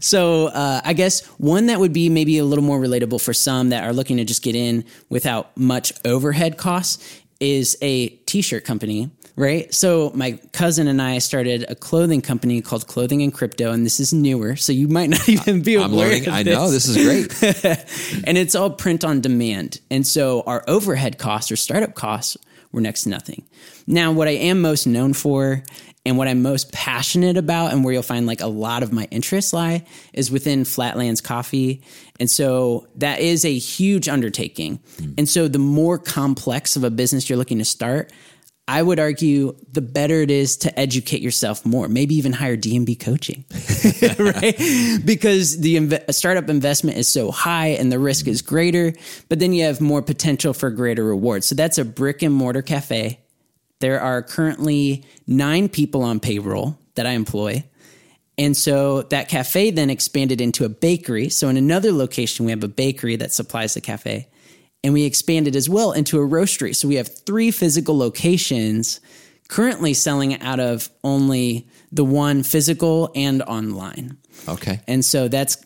So 0.01 0.47
uh, 0.47 0.81
I 0.85 0.93
guess 0.93 1.27
one 1.39 1.67
that 1.67 1.81
would 1.81 1.93
be 1.93 2.09
maybe 2.09 2.39
a 2.39 2.45
little 2.45 2.63
more 2.65 2.79
relatable 2.79 3.21
for 3.21 3.35
some 3.35 3.71
that 3.71 3.83
are 3.83 3.93
looking 3.93 4.19
to 4.19 4.25
just 4.25 4.43
get 4.43 4.55
in 4.55 4.85
without 5.09 5.57
much 5.57 5.93
overhead 6.05 6.59
costs 6.59 7.22
is 7.43 7.77
a 7.83 8.09
t-shirt 8.09 8.65
company 8.65 9.11
right? 9.37 9.73
So 9.73 10.13
my 10.15 10.33
cousin 10.53 10.87
and 10.89 11.01
I 11.01 11.19
started 11.19 11.65
a 11.69 11.75
clothing 11.75 12.21
company 12.21 12.61
called 12.61 12.87
Clothing 12.87 13.23
and 13.23 13.33
Crypto, 13.33 13.73
and 13.73 13.85
this 13.85 14.01
is 14.01 14.13
newer, 14.13 14.57
so 14.57 14.73
you 14.73 14.89
might 14.89 15.11
not 15.11 15.29
even 15.29 15.63
be 15.63 15.75
aware. 15.77 15.87
I'm 15.87 15.95
learning. 15.95 16.29
I 16.29 16.43
know 16.43 16.71
this 16.71 16.87
is 16.87 16.97
great, 16.97 18.25
and 18.27 18.37
it's 18.37 18.55
all 18.55 18.71
print 18.71 19.05
on 19.05 19.21
demand. 19.21 19.81
And 19.91 20.07
so 20.07 20.43
our 20.43 20.65
overhead 20.69 21.19
costs 21.19 21.51
or 21.51 21.57
startup 21.57 21.95
costs 21.95 22.37
were 22.73 22.81
next 22.81 23.05
to 23.05 23.09
nothing. 23.09 23.45
Now, 23.87 24.13
what 24.13 24.29
I 24.29 24.33
am 24.33 24.61
most 24.61 24.87
known 24.87 25.13
for. 25.13 25.63
And 26.05 26.19
what 26.19 26.27
I'm 26.27 26.43
most 26.43 26.73
passionate 26.73 27.37
about, 27.37 27.73
and 27.73 27.85
where 27.85 27.95
you'll 27.95 28.03
find 28.03 28.27
like 28.27 28.41
a 28.41 28.49
lot 28.49 28.83
of 28.83 28.93
my 28.93 29.07
interests 29.11 29.53
lie, 29.53 29.85
is 30.13 30.31
within 30.31 30.65
Flatlands 30.65 31.21
Coffee. 31.21 31.83
And 32.19 32.29
so 32.29 32.89
that 32.97 33.21
is 33.21 33.45
a 33.45 33.57
huge 33.57 34.09
undertaking. 34.09 34.79
Mm. 34.97 35.15
And 35.19 35.29
so 35.29 35.47
the 35.47 35.61
more 35.61 35.99
complex 35.99 36.75
of 36.75 36.83
a 36.83 36.91
business 36.91 37.31
you're 37.31 37.39
looking 37.39 37.59
to 37.59 37.65
start, 37.65 38.13
I 38.69 38.83
would 38.83 39.01
argue 39.01 39.57
the 39.73 39.81
better 39.81 40.23
it 40.23 40.31
is 40.31 40.57
to 40.59 40.79
educate 40.79 41.21
yourself 41.21 41.67
more, 41.67 41.89
maybe 41.89 42.15
even 42.15 42.33
hire 42.33 42.57
DMB 42.57 43.01
coaching, 43.01 43.45
right? 44.19 44.57
Because 45.05 45.59
the 45.61 45.77
inv- 45.77 46.15
startup 46.15 46.49
investment 46.49 46.97
is 46.97 47.09
so 47.09 47.33
high 47.33 47.69
and 47.69 47.91
the 47.91 47.99
risk 47.99 48.29
is 48.29 48.41
greater, 48.41 48.93
but 49.29 49.41
then 49.41 49.53
you 49.53 49.65
have 49.65 49.81
more 49.81 50.01
potential 50.01 50.53
for 50.55 50.71
greater 50.71 51.05
reward. 51.05 51.43
So 51.43 51.55
that's 51.57 51.77
a 51.77 51.85
brick 51.85 52.23
and 52.23 52.33
mortar 52.33 52.63
cafe. 52.63 53.19
There 53.83 54.01
are 54.01 54.23
currently 54.23 55.05
nine 55.27 55.69
people 55.69 56.05
on 56.05 56.21
payroll 56.21 56.79
that 56.95 57.05
I 57.05 57.11
employ. 57.11 57.65
And 58.39 58.57
so 58.57 59.03
that 59.03 59.29
cafe 59.29 59.73
then 59.73 59.91
expanded 59.91 60.41
into 60.41 60.65
a 60.65 60.69
bakery. 60.69 61.29
So 61.29 61.49
in 61.49 61.57
another 61.57 61.91
location, 61.91 62.47
we 62.47 62.53
have 62.53 62.63
a 62.63 62.69
bakery 62.69 63.17
that 63.17 63.33
supplies 63.33 63.75
the 63.75 63.81
cafe 63.81 64.29
and 64.85 64.95
we 64.95 65.03
expanded 65.05 65.57
as 65.57 65.69
well 65.69 65.91
into 65.91 66.21
a 66.21 66.27
roastery. 66.29 66.77
So 66.77 66.87
we 66.87 66.95
have 66.95 67.09
three 67.27 67.51
physical 67.51 67.99
locations 67.99 69.01
currently 69.49 69.95
selling 69.95 70.41
out 70.43 70.61
of 70.61 70.89
only 71.03 71.67
the 71.91 72.05
one 72.05 72.45
physical 72.45 73.11
and 73.17 73.43
online. 73.43 74.17
Okay. 74.49 74.81
And 74.87 75.05
so 75.05 75.27
that's 75.27 75.57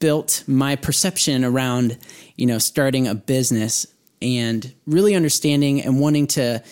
built 0.00 0.44
my 0.46 0.76
perception 0.76 1.46
around, 1.46 1.96
you 2.36 2.44
know, 2.44 2.58
starting 2.58 3.08
a 3.08 3.14
business 3.14 3.86
and 4.22 4.72
really 4.86 5.14
understanding 5.14 5.82
and 5.82 6.00
wanting 6.00 6.26
to 6.26 6.62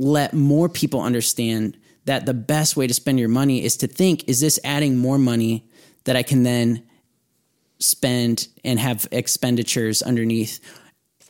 let 0.00 0.34
more 0.34 0.68
people 0.68 1.00
understand 1.00 1.76
that 2.06 2.26
the 2.26 2.34
best 2.34 2.76
way 2.76 2.86
to 2.86 2.94
spend 2.94 3.20
your 3.20 3.28
money 3.28 3.62
is 3.62 3.76
to 3.76 3.86
think, 3.86 4.28
is 4.28 4.40
this 4.40 4.58
adding 4.64 4.96
more 4.96 5.18
money 5.18 5.68
that 6.04 6.16
I 6.16 6.22
can 6.22 6.42
then 6.42 6.82
spend 7.78 8.48
and 8.64 8.78
have 8.80 9.06
expenditures 9.12 10.02
underneath? 10.02 10.60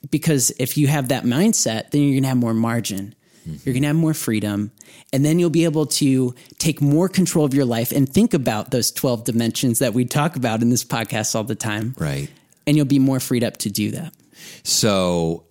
because 0.09 0.50
if 0.59 0.79
you 0.79 0.87
have 0.87 1.09
that 1.09 1.25
mindset, 1.25 1.91
then 1.91 2.03
you're 2.03 2.12
going 2.12 2.23
to 2.23 2.29
have 2.29 2.39
more 2.39 2.55
margin. 2.55 3.15
Mm-hmm. 3.47 3.57
You're 3.65 3.73
going 3.75 3.83
to 3.83 3.89
have 3.89 3.97
more 3.97 4.15
freedom. 4.15 4.73
And 5.12 5.25
then 5.25 5.39
you'll 5.39 5.50
be 5.50 5.65
able 5.65 5.87
to 5.87 6.35
take 6.59 6.81
more 6.81 7.09
control 7.09 7.45
of 7.45 7.53
your 7.53 7.65
life 7.65 7.93
and 7.93 8.09
think 8.09 8.33
about 8.33 8.71
those 8.71 8.91
12 8.91 9.25
dimensions 9.25 9.81
that 9.81 9.93
we 9.93 10.05
talk 10.05 10.37
about 10.37 10.62
in 10.62 10.71
this 10.71 10.85
podcast 10.85 11.35
all 11.35 11.45
the 11.45 11.55
time. 11.55 11.95
Right. 11.99 12.31
And 12.67 12.77
you'll 12.77 12.87
be 12.87 12.99
more 12.99 13.21
freed 13.21 13.45
up 13.45 13.59
to 13.59 13.71
do 13.71 13.91
that. 13.93 14.15
So, 14.62 15.45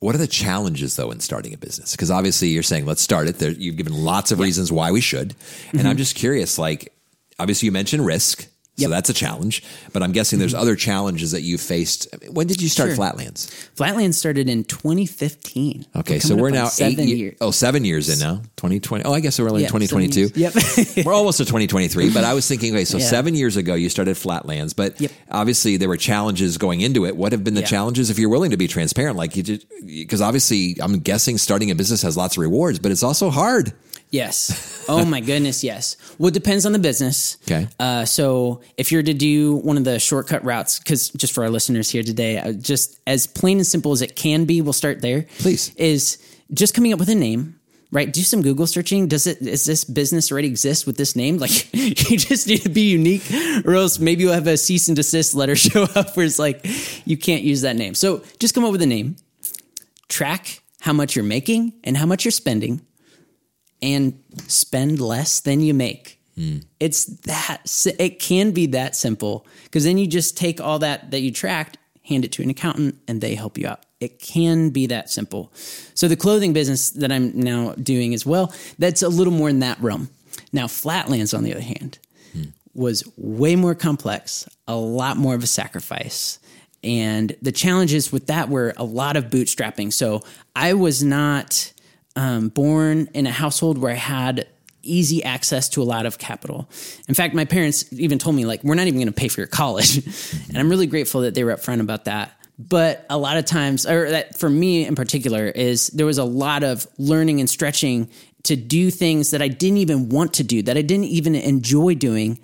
what 0.00 0.14
are 0.14 0.18
the 0.18 0.26
challenges 0.26 0.96
though 0.96 1.10
in 1.10 1.20
starting 1.20 1.54
a 1.54 1.58
business? 1.58 1.92
Because 1.92 2.10
obviously 2.10 2.48
you're 2.48 2.62
saying 2.62 2.86
let's 2.86 3.02
start 3.02 3.28
it. 3.28 3.38
There, 3.38 3.50
you've 3.50 3.76
given 3.76 3.92
lots 3.92 4.32
of 4.32 4.38
yeah. 4.38 4.44
reasons 4.44 4.72
why 4.72 4.90
we 4.90 5.00
should, 5.00 5.34
and 5.70 5.80
mm-hmm. 5.80 5.86
I'm 5.86 5.96
just 5.96 6.16
curious. 6.16 6.58
Like, 6.58 6.92
obviously 7.38 7.66
you 7.66 7.72
mentioned 7.72 8.04
risk. 8.04 8.48
So 8.86 8.90
that's 8.90 9.10
a 9.10 9.14
challenge. 9.14 9.62
But 9.92 10.02
I'm 10.02 10.12
guessing 10.12 10.38
there's 10.38 10.52
mm-hmm. 10.52 10.62
other 10.62 10.76
challenges 10.76 11.32
that 11.32 11.42
you 11.42 11.58
faced. 11.58 12.08
When 12.30 12.46
did 12.46 12.60
you 12.60 12.68
start 12.68 12.90
sure. 12.90 12.96
Flatlands? 12.96 13.50
Flatlands 13.74 14.16
started 14.16 14.48
in 14.48 14.64
2015. 14.64 15.86
Okay, 15.96 16.14
we're 16.14 16.20
so 16.20 16.36
we're 16.36 16.50
now 16.50 16.66
seven 16.66 17.00
eight 17.00 17.16
years. 17.16 17.36
Oh, 17.40 17.50
seven 17.50 17.84
years 17.84 18.08
in 18.08 18.18
now. 18.18 18.36
2020. 18.56 19.04
Oh, 19.04 19.12
I 19.12 19.20
guess 19.20 19.38
we're 19.38 19.48
only 19.48 19.62
yep, 19.62 19.74
in 19.74 19.80
2022. 19.80 20.40
Yep. 20.40 21.06
we're 21.06 21.14
almost 21.14 21.38
to 21.38 21.44
2023. 21.44 22.10
But 22.10 22.24
I 22.24 22.34
was 22.34 22.46
thinking, 22.46 22.74
okay, 22.74 22.84
so 22.84 22.98
yeah. 22.98 23.04
seven 23.04 23.34
years 23.34 23.56
ago 23.56 23.74
you 23.74 23.88
started 23.88 24.16
Flatlands, 24.16 24.74
but 24.74 25.00
yep. 25.00 25.10
obviously 25.30 25.76
there 25.76 25.88
were 25.88 25.96
challenges 25.96 26.58
going 26.58 26.80
into 26.80 27.06
it. 27.06 27.16
What 27.16 27.32
have 27.32 27.44
been 27.44 27.54
the 27.54 27.60
yeah. 27.60 27.66
challenges? 27.66 28.10
If 28.10 28.18
you're 28.18 28.30
willing 28.30 28.50
to 28.50 28.56
be 28.56 28.68
transparent, 28.68 29.16
like 29.16 29.36
you, 29.36 29.58
because 29.84 30.20
obviously 30.20 30.76
I'm 30.80 31.00
guessing 31.00 31.38
starting 31.38 31.70
a 31.70 31.74
business 31.74 32.02
has 32.02 32.16
lots 32.16 32.36
of 32.36 32.42
rewards, 32.42 32.78
but 32.78 32.90
it's 32.90 33.02
also 33.02 33.30
hard. 33.30 33.72
Yes. 34.10 34.84
Oh 34.88 35.04
my 35.04 35.20
goodness, 35.20 35.62
yes. 35.62 35.96
Well, 36.18 36.28
it 36.28 36.34
depends 36.34 36.66
on 36.66 36.72
the 36.72 36.78
business. 36.78 37.38
Okay. 37.44 37.68
Uh, 37.78 38.04
so 38.04 38.60
if 38.76 38.90
you're 38.90 39.04
to 39.04 39.14
do 39.14 39.56
one 39.56 39.76
of 39.76 39.84
the 39.84 40.00
shortcut 40.00 40.44
routes, 40.44 40.78
because 40.80 41.10
just 41.10 41.32
for 41.32 41.44
our 41.44 41.50
listeners 41.50 41.88
here 41.88 42.02
today, 42.02 42.38
uh, 42.38 42.52
just 42.52 42.98
as 43.06 43.26
plain 43.28 43.58
and 43.58 43.66
simple 43.66 43.92
as 43.92 44.02
it 44.02 44.16
can 44.16 44.46
be, 44.46 44.60
we'll 44.62 44.72
start 44.72 45.00
there. 45.00 45.26
Please. 45.38 45.72
Is 45.76 46.18
just 46.52 46.74
coming 46.74 46.92
up 46.92 46.98
with 46.98 47.08
a 47.08 47.14
name. 47.14 47.56
Right, 47.92 48.12
do 48.12 48.22
some 48.22 48.40
Google 48.42 48.68
searching. 48.68 49.08
Does 49.08 49.26
it 49.26 49.42
is 49.42 49.64
this 49.64 49.82
business 49.84 50.30
already 50.30 50.46
exist 50.46 50.86
with 50.86 50.96
this 50.96 51.16
name? 51.16 51.38
Like, 51.38 51.74
you 51.74 52.16
just 52.16 52.46
need 52.46 52.62
to 52.62 52.68
be 52.68 52.82
unique, 52.82 53.24
or 53.64 53.74
else 53.74 53.98
maybe 53.98 54.22
you'll 54.22 54.32
have 54.32 54.46
a 54.46 54.56
cease 54.56 54.86
and 54.86 54.94
desist 54.94 55.34
letter 55.34 55.56
show 55.56 55.88
up 55.96 56.16
where 56.16 56.24
it's 56.24 56.38
like 56.38 56.64
you 57.04 57.16
can't 57.16 57.42
use 57.42 57.62
that 57.62 57.74
name. 57.74 57.96
So 57.96 58.22
just 58.38 58.54
come 58.54 58.64
up 58.64 58.70
with 58.70 58.82
a 58.82 58.86
name. 58.86 59.16
Track 60.08 60.62
how 60.82 60.92
much 60.92 61.16
you're 61.16 61.24
making 61.24 61.72
and 61.82 61.96
how 61.96 62.06
much 62.06 62.24
you're 62.24 62.30
spending 62.30 62.80
and 63.82 64.22
spend 64.46 65.00
less 65.00 65.40
than 65.40 65.60
you 65.60 65.74
make. 65.74 66.20
Mm. 66.38 66.64
It's 66.78 67.04
that 67.04 67.62
it 67.98 68.18
can 68.18 68.52
be 68.52 68.66
that 68.66 68.96
simple 68.96 69.46
because 69.64 69.84
then 69.84 69.98
you 69.98 70.06
just 70.06 70.36
take 70.36 70.60
all 70.60 70.78
that 70.78 71.10
that 71.10 71.20
you 71.20 71.30
tracked, 71.30 71.78
hand 72.04 72.24
it 72.24 72.32
to 72.32 72.42
an 72.42 72.50
accountant, 72.50 72.96
and 73.08 73.20
they 73.20 73.34
help 73.34 73.58
you 73.58 73.66
out. 73.66 73.84
It 74.00 74.18
can 74.18 74.70
be 74.70 74.86
that 74.86 75.10
simple. 75.10 75.52
So 75.94 76.08
the 76.08 76.16
clothing 76.16 76.52
business 76.52 76.90
that 76.90 77.12
I'm 77.12 77.38
now 77.38 77.74
doing 77.74 78.14
as 78.14 78.24
well, 78.24 78.52
that's 78.78 79.02
a 79.02 79.08
little 79.08 79.32
more 79.32 79.50
in 79.50 79.60
that 79.60 79.78
realm. 79.80 80.08
Now 80.52 80.66
Flatlands, 80.66 81.34
on 81.34 81.44
the 81.44 81.52
other 81.52 81.62
hand, 81.62 81.98
mm. 82.34 82.52
was 82.74 83.04
way 83.18 83.56
more 83.56 83.74
complex, 83.74 84.48
a 84.66 84.76
lot 84.76 85.18
more 85.18 85.34
of 85.34 85.42
a 85.42 85.46
sacrifice. 85.46 86.38
And 86.82 87.36
the 87.42 87.52
challenges 87.52 88.10
with 88.10 88.28
that 88.28 88.48
were 88.48 88.72
a 88.78 88.84
lot 88.84 89.16
of 89.16 89.26
bootstrapping. 89.26 89.92
So 89.92 90.22
I 90.56 90.72
was 90.72 91.02
not 91.02 91.72
um, 92.20 92.48
born 92.50 93.08
in 93.14 93.26
a 93.26 93.30
household 93.30 93.78
where 93.78 93.92
I 93.92 93.96
had 93.96 94.46
easy 94.82 95.24
access 95.24 95.70
to 95.70 95.82
a 95.82 95.84
lot 95.84 96.04
of 96.04 96.18
capital. 96.18 96.68
In 97.08 97.14
fact, 97.14 97.34
my 97.34 97.46
parents 97.46 97.90
even 97.94 98.18
told 98.18 98.36
me, 98.36 98.44
like, 98.44 98.62
we're 98.62 98.74
not 98.74 98.86
even 98.86 98.98
going 98.98 99.06
to 99.06 99.12
pay 99.12 99.28
for 99.28 99.40
your 99.40 99.48
college. 99.48 100.04
and 100.48 100.58
I'm 100.58 100.68
really 100.68 100.86
grateful 100.86 101.22
that 101.22 101.34
they 101.34 101.44
were 101.44 101.54
upfront 101.54 101.80
about 101.80 102.04
that. 102.04 102.32
But 102.58 103.06
a 103.08 103.16
lot 103.16 103.38
of 103.38 103.46
times, 103.46 103.86
or 103.86 104.10
that 104.10 104.38
for 104.38 104.50
me 104.50 104.84
in 104.84 104.96
particular, 104.96 105.46
is 105.46 105.86
there 105.88 106.04
was 106.04 106.18
a 106.18 106.24
lot 106.24 106.62
of 106.62 106.86
learning 106.98 107.40
and 107.40 107.48
stretching 107.48 108.10
to 108.42 108.54
do 108.54 108.90
things 108.90 109.30
that 109.30 109.40
I 109.40 109.48
didn't 109.48 109.78
even 109.78 110.10
want 110.10 110.34
to 110.34 110.44
do, 110.44 110.60
that 110.64 110.76
I 110.76 110.82
didn't 110.82 111.06
even 111.06 111.34
enjoy 111.34 111.94
doing, 111.94 112.38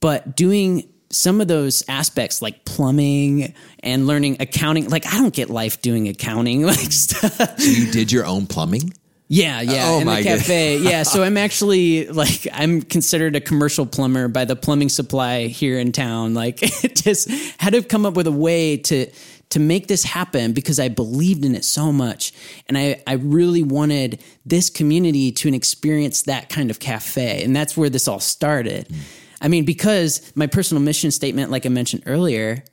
but 0.00 0.34
doing 0.34 0.93
some 1.14 1.40
of 1.40 1.48
those 1.48 1.82
aspects 1.88 2.42
like 2.42 2.64
plumbing 2.64 3.54
and 3.80 4.06
learning 4.06 4.36
accounting 4.40 4.88
like 4.88 5.06
i 5.06 5.18
don't 5.18 5.34
get 5.34 5.48
life 5.50 5.80
doing 5.80 6.08
accounting 6.08 6.62
like 6.66 6.92
stuff 6.92 7.58
so 7.58 7.70
you 7.70 7.90
did 7.90 8.10
your 8.10 8.26
own 8.26 8.46
plumbing 8.46 8.92
yeah, 9.28 9.62
yeah, 9.62 9.86
oh 9.88 10.00
in 10.00 10.06
my 10.06 10.22
the 10.22 10.28
cafe. 10.28 10.76
yeah, 10.82 11.02
so 11.02 11.22
I'm 11.22 11.38
actually 11.38 12.06
like 12.08 12.46
I'm 12.52 12.82
considered 12.82 13.34
a 13.34 13.40
commercial 13.40 13.86
plumber 13.86 14.28
by 14.28 14.44
the 14.44 14.54
plumbing 14.54 14.90
supply 14.90 15.46
here 15.46 15.78
in 15.78 15.92
town. 15.92 16.34
Like, 16.34 16.58
it 16.84 16.94
just 16.94 17.30
had 17.58 17.72
to 17.72 17.82
come 17.82 18.04
up 18.04 18.14
with 18.14 18.26
a 18.26 18.32
way 18.32 18.76
to 18.76 19.10
to 19.50 19.60
make 19.60 19.86
this 19.86 20.04
happen 20.04 20.52
because 20.52 20.78
I 20.78 20.88
believed 20.88 21.44
in 21.44 21.54
it 21.54 21.64
so 21.64 21.90
much, 21.90 22.32
and 22.68 22.76
I 22.76 23.02
I 23.06 23.14
really 23.14 23.62
wanted 23.62 24.22
this 24.44 24.68
community 24.68 25.32
to 25.32 25.54
experience 25.54 26.22
that 26.22 26.50
kind 26.50 26.70
of 26.70 26.78
cafe, 26.78 27.42
and 27.42 27.56
that's 27.56 27.76
where 27.78 27.88
this 27.88 28.06
all 28.06 28.20
started. 28.20 28.88
Mm. 28.88 28.98
I 29.44 29.48
mean, 29.48 29.66
because 29.66 30.32
my 30.34 30.46
personal 30.46 30.82
mission 30.82 31.10
statement, 31.10 31.50
like 31.50 31.66
I 31.66 31.68
mentioned 31.68 32.04
earlier, 32.06 32.64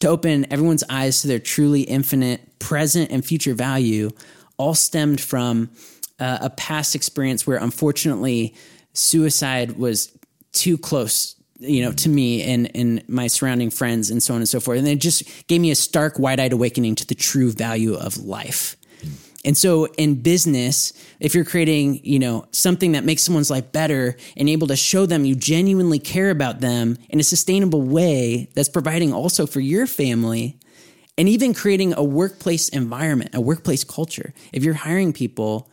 to 0.00 0.08
open 0.08 0.50
everyone's 0.50 0.82
eyes 0.88 1.20
to 1.20 1.28
their 1.28 1.38
truly 1.38 1.82
infinite 1.82 2.58
present 2.58 3.10
and 3.10 3.22
future 3.22 3.52
value, 3.52 4.10
all 4.56 4.74
stemmed 4.74 5.20
from 5.20 5.70
uh, 6.18 6.38
a 6.40 6.50
past 6.50 6.94
experience 6.94 7.46
where 7.46 7.58
unfortunately 7.58 8.54
suicide 8.94 9.76
was 9.76 10.16
too 10.52 10.78
close 10.78 11.34
you 11.58 11.82
know 11.82 11.92
to 11.92 12.08
me 12.08 12.42
and 12.42 12.70
and 12.76 13.08
my 13.08 13.26
surrounding 13.26 13.70
friends 13.70 14.10
and 14.10 14.22
so 14.22 14.34
on 14.34 14.40
and 14.40 14.48
so 14.48 14.60
forth. 14.60 14.78
And 14.78 14.88
it 14.88 15.00
just 15.00 15.46
gave 15.46 15.60
me 15.60 15.70
a 15.70 15.74
stark 15.74 16.18
wide-eyed 16.18 16.52
awakening 16.52 16.94
to 16.96 17.06
the 17.06 17.14
true 17.14 17.52
value 17.52 17.94
of 17.94 18.16
life 18.16 18.76
and 19.44 19.56
so 19.56 19.86
in 19.98 20.22
business, 20.22 20.92
if 21.20 21.34
you're 21.34 21.44
creating, 21.44 22.00
you 22.02 22.18
know, 22.18 22.46
something 22.50 22.92
that 22.92 23.04
makes 23.04 23.22
someone's 23.22 23.50
life 23.50 23.72
better 23.72 24.16
and 24.36 24.48
able 24.48 24.66
to 24.68 24.76
show 24.76 25.06
them 25.06 25.24
you 25.24 25.34
genuinely 25.34 25.98
care 25.98 26.30
about 26.30 26.60
them 26.60 26.96
in 27.10 27.20
a 27.20 27.24
sustainable 27.24 27.82
way 27.82 28.48
that's 28.54 28.68
providing 28.68 29.12
also 29.12 29.46
for 29.46 29.60
your 29.60 29.86
family 29.86 30.58
and 31.16 31.28
even 31.28 31.54
creating 31.54 31.94
a 31.96 32.02
workplace 32.02 32.68
environment, 32.70 33.34
a 33.34 33.40
workplace 33.40 33.84
culture. 33.84 34.32
If 34.52 34.64
you're 34.64 34.74
hiring 34.74 35.12
people, 35.12 35.70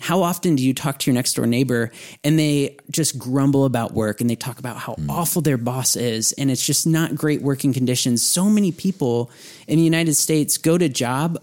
how 0.00 0.22
often 0.22 0.56
do 0.56 0.64
you 0.64 0.72
talk 0.72 0.98
to 1.00 1.10
your 1.10 1.14
next 1.14 1.34
door 1.34 1.46
neighbor 1.46 1.90
and 2.24 2.38
they 2.38 2.78
just 2.90 3.18
grumble 3.18 3.66
about 3.66 3.92
work 3.92 4.20
and 4.22 4.30
they 4.30 4.34
talk 4.34 4.58
about 4.58 4.78
how 4.78 4.94
mm. 4.94 5.10
awful 5.10 5.42
their 5.42 5.58
boss 5.58 5.94
is 5.94 6.32
and 6.32 6.50
it's 6.50 6.64
just 6.64 6.86
not 6.86 7.14
great 7.14 7.42
working 7.42 7.74
conditions? 7.74 8.22
So 8.22 8.46
many 8.46 8.72
people 8.72 9.30
in 9.68 9.76
the 9.76 9.84
United 9.84 10.14
States 10.14 10.56
go 10.56 10.78
to 10.78 10.88
job 10.88 11.38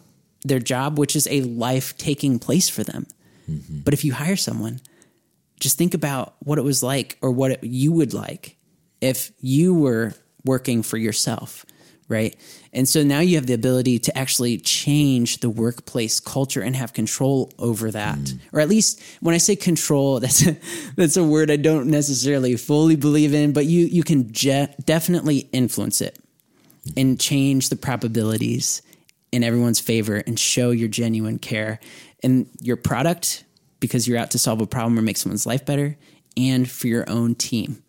their 0.48 0.60
job, 0.60 0.98
which 0.98 1.16
is 1.16 1.27
a 1.30 1.42
life 1.42 1.98
taking 1.98 2.39
place 2.39 2.70
for 2.70 2.84
them. 2.84 3.08
Mm-hmm. 3.50 3.80
But 3.80 3.94
if 3.94 4.04
you 4.04 4.13
hire 4.13 4.36
someone, 4.36 4.82
just 5.60 5.77
think 5.77 5.94
about 5.94 6.36
what 6.39 6.58
it 6.58 6.63
was 6.63 6.84
like 6.84 7.18
or 7.22 7.32
what 7.32 7.51
it, 7.51 7.63
you 7.63 7.92
would 7.92 8.13
like 8.13 8.58
if 9.01 9.32
you 9.39 9.74
were 9.74 10.13
working 10.44 10.84
for 10.84 10.98
yourself, 10.98 11.66
right? 12.08 12.36
And 12.74 12.88
so 12.88 13.04
now 13.04 13.20
you 13.20 13.36
have 13.36 13.48
the 13.48 13.54
ability 13.54 14.00
to 14.00 14.18
actually 14.18 14.58
change 14.60 15.39
the 15.39 15.50
workplace 15.50 16.20
culture 16.20 16.62
and 16.62 16.75
have 16.75 16.94
control 16.94 17.51
over 17.58 17.92
that. 17.92 18.18
Mm. 18.18 18.39
Or 18.54 18.60
at 18.60 18.70
least 18.70 19.01
when 19.20 19.36
I 19.36 19.39
say 19.39 19.56
control, 19.56 20.20
that's 20.22 20.46
a, 20.46 20.58
that's 20.96 21.18
a 21.18 21.24
word 21.24 21.50
I 21.51 21.58
don't 21.58 21.88
necessarily 21.88 22.56
fully 22.56 22.96
believe 22.96 23.34
in, 23.34 23.54
but 23.54 23.66
you 23.66 23.86
you 23.86 24.04
can 24.04 24.32
je- 24.32 24.74
definitely 24.86 25.50
influence 25.51 26.01
it 26.01 26.20
and 26.96 27.20
change 27.20 27.70
the 27.70 27.75
probabilities 27.75 28.82
in 29.32 29.44
everyone's 29.44 29.80
favor 29.80 30.24
and 30.26 30.40
show 30.40 30.72
your 30.72 30.88
genuine 30.88 31.40
care. 31.40 31.80
And 32.24 32.48
your 32.62 32.78
product 32.78 33.44
because 33.80 34.08
you're 34.08 34.18
out 34.18 34.32
to 34.32 34.40
solve 34.40 34.62
a 34.62 34.68
problem 34.68 34.98
or 34.98 35.02
make 35.02 35.18
someone's 35.18 35.46
life 35.46 35.66
better, 35.66 35.98
and 36.36 36.70
for 36.70 36.88
your 36.88 37.10
own 37.10 37.36
team. 37.36 37.84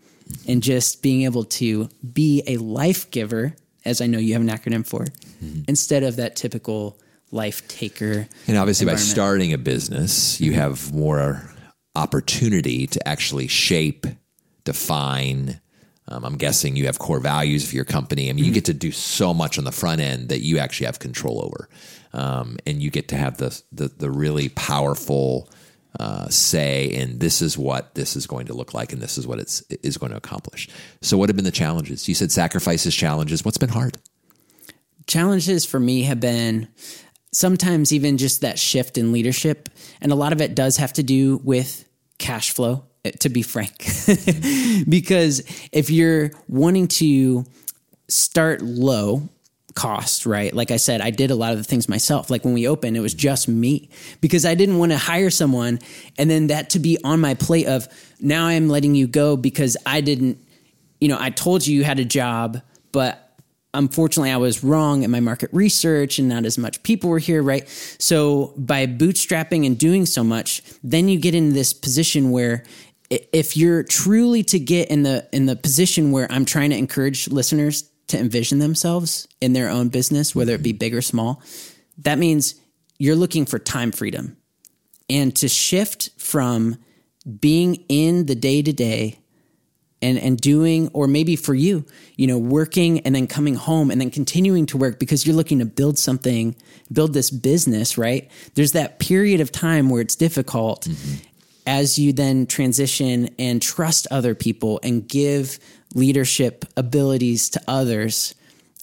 And 0.47 0.63
just 0.63 1.03
being 1.03 1.23
able 1.23 1.45
to 1.45 1.89
be 2.13 2.43
a 2.47 2.59
life 2.59 3.11
giver, 3.11 3.55
as 3.85 4.01
I 4.01 4.07
know 4.07 4.19
you 4.19 4.35
have 4.35 4.43
an 4.43 4.49
acronym 4.49 4.87
for, 4.87 5.05
mm-hmm. 5.05 5.63
instead 5.67 6.03
of 6.03 6.17
that 6.17 6.37
typical 6.37 6.99
life 7.31 7.67
taker. 7.69 8.29
And 8.47 8.59
obviously, 8.59 8.87
by 8.87 8.97
starting 8.97 9.53
a 9.53 9.59
business, 9.59 10.41
you 10.41 10.53
have 10.53 10.93
more 10.93 11.51
opportunity 11.95 12.87
to 12.89 13.09
actually 13.09 13.49
shape, 13.49 14.07
define. 14.65 15.61
Um, 16.09 16.25
I'm 16.25 16.37
guessing 16.37 16.75
you 16.75 16.87
have 16.87 16.99
core 16.99 17.21
values 17.21 17.69
for 17.69 17.77
your 17.77 17.85
company. 17.85 18.29
I 18.29 18.33
mean, 18.33 18.39
mm-hmm. 18.39 18.49
you 18.49 18.53
get 18.53 18.65
to 18.67 18.75
do 18.75 18.91
so 18.91 19.35
much 19.35 19.59
on 19.59 19.65
the 19.65 19.73
front 19.73 20.01
end 20.01 20.31
that 20.31 20.41
you 20.41 20.59
actually 20.59 20.87
have 20.87 20.99
control 20.99 21.45
over, 21.45 21.69
um, 22.13 22.57
and 22.67 22.83
you 22.83 22.91
get 22.91 23.09
to 23.09 23.17
have 23.17 23.37
the 23.37 23.61
the, 23.73 23.89
the 23.89 24.11
really 24.11 24.49
powerful 24.49 25.51
uh, 25.99 26.29
say 26.29 26.93
and 26.95 27.19
this 27.19 27.43
is 27.43 27.59
what 27.59 27.95
this 27.95 28.15
is 28.15 28.27
going 28.27 28.47
to 28.47 28.55
look 28.55 28.75
like 28.75 28.93
and 28.93 29.01
this 29.01 29.19
is 29.19 29.27
what 29.27 29.39
it's 29.39 29.63
is 29.83 29.97
going 29.97 30.11
to 30.11 30.19
accomplish. 30.19 30.69
So, 31.03 31.19
what 31.19 31.29
have 31.29 31.37
been 31.37 31.45
the 31.45 31.51
challenges? 31.51 32.09
You 32.09 32.15
said 32.15 32.31
sacrifices, 32.31 32.95
challenges. 32.95 33.45
What's 33.45 33.59
been 33.59 33.69
hard? 33.69 33.99
Challenges 35.07 35.65
for 35.65 35.81
me 35.81 36.03
have 36.03 36.21
been 36.21 36.69
sometimes 37.33 37.93
even 37.93 38.19
just 38.19 38.43
that 38.43 38.59
shift 38.59 38.99
in 38.99 39.13
leadership, 39.13 39.69
and 40.01 40.13
a 40.13 40.15
lot 40.15 40.33
of 40.33 40.41
it 40.41 40.55
does 40.55 40.77
have 40.77 40.93
to 40.95 41.03
do 41.03 41.39
with 41.39 41.89
cash 42.19 42.51
flow. 42.51 42.85
To 43.11 43.29
be 43.29 43.43
frank, 43.43 43.79
because 44.89 45.43
if 45.73 45.91
you're 45.91 46.31
wanting 46.49 46.89
to 46.89 47.45
start 48.09 48.63
low 48.63 49.29
cost, 49.79 50.27
right? 50.27 50.53
Like 50.53 50.73
I 50.73 50.77
said, 50.77 51.01
I 51.01 51.11
did 51.11 51.31
a 51.31 51.37
lot 51.37 51.53
of 51.53 51.59
the 51.59 51.65
things 51.65 51.89
myself. 51.89 52.31
Like 52.31 52.45
when 52.45 52.53
we 52.53 52.67
opened, 52.67 52.97
it 52.97 53.01
was 53.01 53.15
just 53.15 53.47
me 53.47 53.89
because 54.21 54.45
I 54.45 54.57
didn't 54.57 54.79
want 54.79 54.91
to 54.91 54.99
hire 54.99 55.31
someone 55.31 55.79
and 56.19 56.29
then 56.29 56.49
that 56.49 56.71
to 56.71 56.81
be 56.81 56.99
on 57.05 57.21
my 57.21 57.35
plate 57.35 57.69
of 57.69 57.87
now 58.21 58.47
I'm 58.47 58.69
letting 58.69 58.97
you 58.97 59.07
go 59.07 59.37
because 59.37 59.77
I 59.87 60.01
didn't, 60.01 60.39
you 61.01 61.07
know, 61.07 61.17
I 61.21 61.31
told 61.31 61.65
you 61.65 61.77
you 61.77 61.85
had 61.85 62.01
a 62.01 62.05
job, 62.05 62.61
but 62.91 63.37
unfortunately 63.73 64.33
I 64.33 64.37
was 64.39 64.65
wrong 64.65 65.05
in 65.05 65.13
my 65.13 65.21
market 65.21 65.49
research 65.53 66.19
and 66.19 66.29
not 66.29 66.45
as 66.45 66.59
much 66.59 66.83
people 66.83 67.09
were 67.09 67.21
here, 67.21 67.41
right? 67.41 67.69
So 67.99 68.55
by 68.57 68.87
bootstrapping 68.87 69.65
and 69.65 69.79
doing 69.79 70.07
so 70.07 70.25
much, 70.25 70.61
then 70.83 71.09
you 71.09 71.21
get 71.21 71.37
in 71.37 71.53
this 71.53 71.73
position 71.73 72.33
where 72.33 72.65
if 73.11 73.57
you're 73.57 73.83
truly 73.83 74.43
to 74.45 74.59
get 74.59 74.91
in 74.91 75.03
the 75.03 75.27
in 75.33 75.47
the 75.47 75.57
position 75.57 76.13
where 76.13 76.31
I'm 76.31 76.45
trying 76.45 76.71
to 76.71 76.77
encourage 76.77 77.29
listeners 77.29 77.91
to 78.09 78.19
envision 78.19 78.59
themselves 78.59 79.29
in 79.41 79.53
their 79.53 79.69
own 79.69 79.89
business, 79.89 80.35
whether 80.35 80.55
it 80.55 80.63
be 80.63 80.73
big 80.73 80.95
or 80.95 81.03
small, 81.03 81.43
that 81.99 82.19
means 82.19 82.55
you're 82.99 83.17
looking 83.17 83.47
for 83.47 83.59
time 83.59 83.93
freedom. 83.93 84.37
And 85.11 85.35
to 85.37 85.49
shift 85.49 86.11
from 86.19 86.77
being 87.41 87.77
in 87.89 88.27
the 88.27 88.35
day 88.35 88.63
to 88.63 88.73
day 88.73 89.19
and 90.01 90.19
and 90.19 90.41
doing 90.41 90.89
or 90.93 91.09
maybe 91.09 91.35
for 91.35 91.55
you 91.55 91.85
you 92.17 92.27
know 92.27 92.39
working 92.39 93.01
and 93.01 93.15
then 93.15 93.27
coming 93.27 93.55
home 93.55 93.91
and 93.91 94.01
then 94.01 94.11
continuing 94.11 94.65
to 94.65 94.77
work 94.77 94.99
because 94.99 95.27
you're 95.27 95.35
looking 95.35 95.59
to 95.59 95.65
build 95.65 95.99
something 95.99 96.55
build 96.93 97.15
this 97.15 97.31
business 97.31 97.99
right? 97.99 98.31
There's 98.55 98.73
that 98.73 98.99
period 98.99 99.41
of 99.41 99.51
time 99.51 99.91
where 99.91 100.01
it's 100.01 100.15
difficult 100.15 100.83
mm-hmm. 100.83 101.25
As 101.69 101.99
you 101.99 102.15
then 102.15 102.47
transition 102.47 103.29
and 103.39 103.61
trust 103.61 104.07
other 104.11 104.35
people 104.35 104.81
and 104.83 105.07
give 105.07 105.59
leadership 105.95 106.65
abilities 106.79 107.51
to 107.51 107.63
others. 107.69 108.35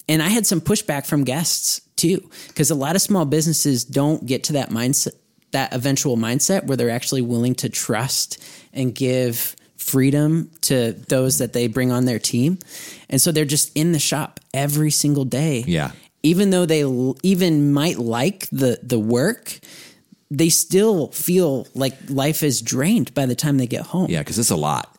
And 0.08 0.22
I 0.22 0.28
had 0.28 0.46
some 0.46 0.60
pushback 0.60 1.04
from 1.04 1.24
guests 1.24 1.80
too, 1.96 2.30
because 2.46 2.70
a 2.70 2.76
lot 2.76 2.94
of 2.94 3.02
small 3.02 3.24
businesses 3.24 3.84
don't 3.84 4.24
get 4.24 4.44
to 4.44 4.52
that 4.52 4.70
mindset, 4.70 5.14
that 5.50 5.72
eventual 5.72 6.16
mindset 6.16 6.64
where 6.64 6.76
they're 6.76 6.90
actually 6.90 7.22
willing 7.22 7.56
to 7.56 7.68
trust 7.68 8.40
and 8.72 8.94
give 8.94 9.56
freedom 9.76 10.48
to 10.60 10.92
those 10.92 11.38
that 11.38 11.52
they 11.52 11.66
bring 11.66 11.90
on 11.90 12.04
their 12.04 12.20
team. 12.20 12.56
And 13.10 13.20
so 13.20 13.32
they're 13.32 13.44
just 13.44 13.76
in 13.76 13.90
the 13.90 13.98
shop 13.98 14.38
every 14.54 14.92
single 14.92 15.24
day. 15.24 15.64
Yeah. 15.66 15.90
Even 16.22 16.50
though 16.50 16.66
they 16.66 16.84
even 17.24 17.72
might 17.72 17.98
like 17.98 18.48
the 18.50 18.78
the 18.82 18.98
work, 18.98 19.58
they 20.30 20.48
still 20.48 21.08
feel 21.08 21.66
like 21.74 21.94
life 22.08 22.42
is 22.42 22.60
drained 22.60 23.14
by 23.14 23.26
the 23.26 23.34
time 23.34 23.58
they 23.58 23.66
get 23.66 23.82
home. 23.82 24.10
Yeah, 24.10 24.20
because 24.20 24.38
it's 24.38 24.50
a 24.50 24.56
lot 24.56 24.96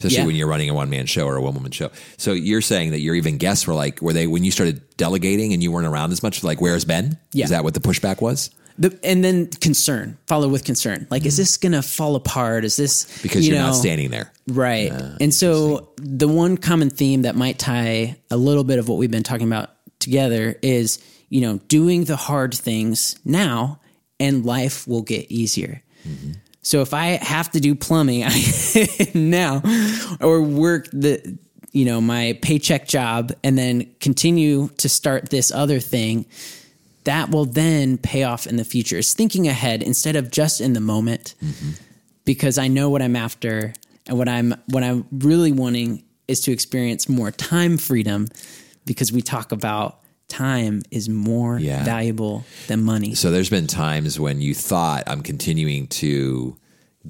especially 0.00 0.16
yeah. 0.16 0.26
when 0.26 0.36
you're 0.36 0.48
running 0.48 0.70
a 0.70 0.74
one 0.74 0.88
man 0.88 1.04
show 1.04 1.26
or 1.26 1.36
a 1.36 1.42
one 1.42 1.54
woman 1.54 1.70
show. 1.70 1.90
So 2.16 2.32
you're 2.32 2.62
saying 2.62 2.92
that 2.92 3.00
your 3.00 3.14
even 3.14 3.36
guests 3.36 3.66
were 3.66 3.74
like, 3.74 4.00
were 4.00 4.14
they 4.14 4.26
when 4.26 4.44
you 4.44 4.50
started 4.50 4.80
delegating 4.96 5.52
and 5.52 5.62
you 5.62 5.70
weren't 5.70 5.86
around 5.86 6.12
as 6.12 6.22
much? 6.22 6.42
Like, 6.42 6.60
where's 6.60 6.84
Ben? 6.86 7.18
Yeah. 7.32 7.44
Is 7.44 7.50
that 7.50 7.64
what 7.64 7.74
the 7.74 7.80
pushback 7.80 8.22
was? 8.22 8.50
The, 8.78 8.98
and 9.04 9.22
then 9.22 9.48
concern, 9.48 10.16
follow 10.26 10.48
with 10.48 10.64
concern. 10.64 11.06
Like, 11.10 11.24
mm. 11.24 11.26
is 11.26 11.36
this 11.36 11.58
going 11.58 11.72
to 11.72 11.82
fall 11.82 12.16
apart? 12.16 12.64
Is 12.64 12.76
this 12.76 13.20
because 13.22 13.46
you 13.46 13.54
are 13.54 13.58
not 13.58 13.74
standing 13.74 14.10
there, 14.10 14.32
right? 14.48 14.90
Uh, 14.90 15.16
and 15.20 15.34
so 15.34 15.92
the 15.96 16.28
one 16.28 16.56
common 16.56 16.88
theme 16.88 17.22
that 17.22 17.36
might 17.36 17.58
tie 17.58 18.16
a 18.30 18.38
little 18.38 18.64
bit 18.64 18.78
of 18.78 18.88
what 18.88 18.96
we've 18.96 19.10
been 19.10 19.22
talking 19.22 19.46
about 19.46 19.70
together 19.98 20.56
is, 20.62 21.04
you 21.28 21.42
know, 21.42 21.58
doing 21.68 22.04
the 22.04 22.16
hard 22.16 22.54
things 22.54 23.16
now, 23.22 23.80
and 24.20 24.44
life 24.46 24.86
will 24.86 25.02
get 25.02 25.30
easier. 25.30 25.82
Mm-hmm. 26.06 26.32
So 26.62 26.82
if 26.82 26.94
I 26.94 27.06
have 27.22 27.50
to 27.52 27.60
do 27.60 27.74
plumbing 27.74 28.24
now 29.14 29.62
or 30.20 30.42
work 30.42 30.88
the 30.92 31.38
you 31.72 31.84
know 31.84 32.00
my 32.00 32.38
paycheck 32.42 32.86
job 32.86 33.32
and 33.42 33.56
then 33.56 33.92
continue 34.00 34.68
to 34.76 34.88
start 34.88 35.30
this 35.30 35.50
other 35.50 35.80
thing 35.80 36.26
that 37.04 37.30
will 37.30 37.46
then 37.46 37.96
pay 37.96 38.24
off 38.24 38.46
in 38.46 38.56
the 38.56 38.64
future. 38.64 38.98
It's 38.98 39.14
thinking 39.14 39.48
ahead 39.48 39.82
instead 39.82 40.16
of 40.16 40.30
just 40.30 40.60
in 40.60 40.74
the 40.74 40.80
moment 40.80 41.34
mm-hmm. 41.42 41.70
because 42.24 42.58
I 42.58 42.68
know 42.68 42.90
what 42.90 43.00
I'm 43.00 43.16
after 43.16 43.72
and 44.06 44.18
what 44.18 44.28
I'm 44.28 44.54
what 44.66 44.84
I'm 44.84 45.06
really 45.10 45.52
wanting 45.52 46.02
is 46.28 46.40
to 46.42 46.52
experience 46.52 47.08
more 47.08 47.30
time 47.30 47.78
freedom 47.78 48.28
because 48.84 49.12
we 49.12 49.22
talk 49.22 49.52
about 49.52 49.99
time 50.30 50.82
is 50.90 51.08
more 51.08 51.58
yeah. 51.58 51.84
valuable 51.84 52.44
than 52.68 52.82
money. 52.82 53.14
So 53.14 53.30
there's 53.30 53.50
been 53.50 53.66
times 53.66 54.18
when 54.18 54.40
you 54.40 54.54
thought 54.54 55.04
I'm 55.06 55.22
continuing 55.22 55.88
to 55.88 56.56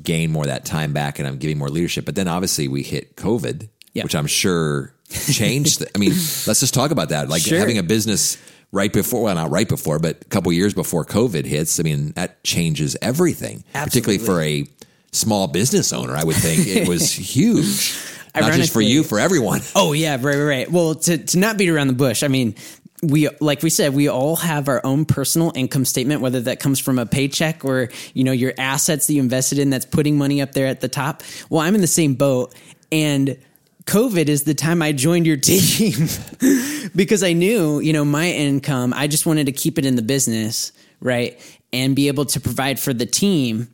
gain 0.02 0.30
more 0.30 0.44
of 0.44 0.48
that 0.48 0.64
time 0.64 0.92
back 0.92 1.18
and 1.18 1.28
I'm 1.28 1.38
giving 1.38 1.58
more 1.58 1.68
leadership. 1.68 2.04
But 2.04 2.14
then 2.14 2.28
obviously 2.28 2.68
we 2.68 2.82
hit 2.82 3.16
COVID, 3.16 3.68
yep. 3.92 4.04
which 4.04 4.14
I'm 4.14 4.26
sure 4.26 4.94
changed. 5.08 5.80
the, 5.80 5.90
I 5.94 5.98
mean, 5.98 6.10
let's 6.10 6.60
just 6.60 6.74
talk 6.74 6.90
about 6.90 7.10
that. 7.10 7.28
Like 7.28 7.42
sure. 7.42 7.58
having 7.58 7.78
a 7.78 7.82
business 7.82 8.36
right 8.72 8.92
before, 8.92 9.22
well, 9.22 9.34
not 9.34 9.50
right 9.50 9.68
before, 9.68 9.98
but 9.98 10.22
a 10.22 10.24
couple 10.26 10.52
years 10.52 10.74
before 10.74 11.04
COVID 11.04 11.44
hits. 11.44 11.80
I 11.80 11.82
mean, 11.82 12.12
that 12.12 12.42
changes 12.44 12.96
everything, 13.02 13.64
Absolutely. 13.74 14.18
particularly 14.18 14.24
for 14.24 14.42
a 14.42 14.66
small 15.12 15.48
business 15.48 15.92
owner. 15.92 16.16
I 16.16 16.24
would 16.24 16.36
think 16.36 16.66
it 16.66 16.88
was 16.88 17.12
huge. 17.36 17.94
Not 18.32 18.52
just 18.52 18.72
for 18.72 18.80
you, 18.80 19.02
for 19.02 19.18
everyone. 19.18 19.60
Oh 19.74 19.92
yeah, 19.92 20.12
right, 20.12 20.22
right, 20.22 20.44
right. 20.44 20.70
Well, 20.70 20.94
to 20.94 21.18
to 21.18 21.38
not 21.38 21.58
beat 21.58 21.68
around 21.68 21.88
the 21.88 21.94
bush, 21.94 22.22
I 22.22 22.28
mean, 22.28 22.54
we 23.02 23.28
like 23.40 23.62
we 23.62 23.70
said 23.70 23.94
we 23.94 24.08
all 24.08 24.36
have 24.36 24.68
our 24.68 24.80
own 24.84 25.06
personal 25.06 25.52
income 25.54 25.86
statement 25.86 26.20
whether 26.20 26.40
that 26.40 26.60
comes 26.60 26.78
from 26.78 26.98
a 26.98 27.06
paycheck 27.06 27.64
or 27.64 27.88
you 28.12 28.24
know 28.24 28.32
your 28.32 28.52
assets 28.58 29.06
that 29.06 29.14
you 29.14 29.22
invested 29.22 29.58
in 29.58 29.70
that's 29.70 29.86
putting 29.86 30.18
money 30.18 30.42
up 30.42 30.52
there 30.52 30.66
at 30.66 30.80
the 30.80 30.88
top. 30.88 31.22
Well 31.48 31.60
i'm 31.60 31.74
in 31.74 31.80
the 31.80 31.86
same 31.86 32.14
boat. 32.14 32.54
And 32.92 33.38
covid 33.84 34.28
is 34.28 34.44
the 34.44 34.54
time 34.54 34.82
i 34.82 34.92
joined 34.92 35.26
your 35.26 35.36
team 35.38 36.06
because 36.94 37.22
i 37.22 37.32
knew 37.32 37.80
you 37.80 37.92
know 37.92 38.04
my 38.04 38.30
income 38.30 38.92
i 38.94 39.06
just 39.06 39.24
wanted 39.24 39.46
to 39.46 39.52
keep 39.52 39.78
it 39.78 39.86
in 39.86 39.96
the 39.96 40.02
business 40.02 40.72
right 41.00 41.40
and 41.72 41.94
be 41.96 42.08
able 42.08 42.24
to 42.26 42.40
provide 42.40 42.78
for 42.78 42.92
the 42.92 43.06
team. 43.06 43.68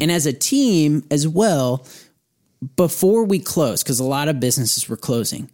And 0.00 0.10
as 0.10 0.26
a 0.26 0.32
team 0.32 1.04
as 1.10 1.28
well 1.28 1.86
before 2.76 3.24
we 3.24 3.40
close 3.40 3.82
because 3.82 3.98
a 3.98 4.04
lot 4.04 4.28
of 4.28 4.40
businesses 4.40 4.88
were 4.88 4.96
closing 4.96 5.50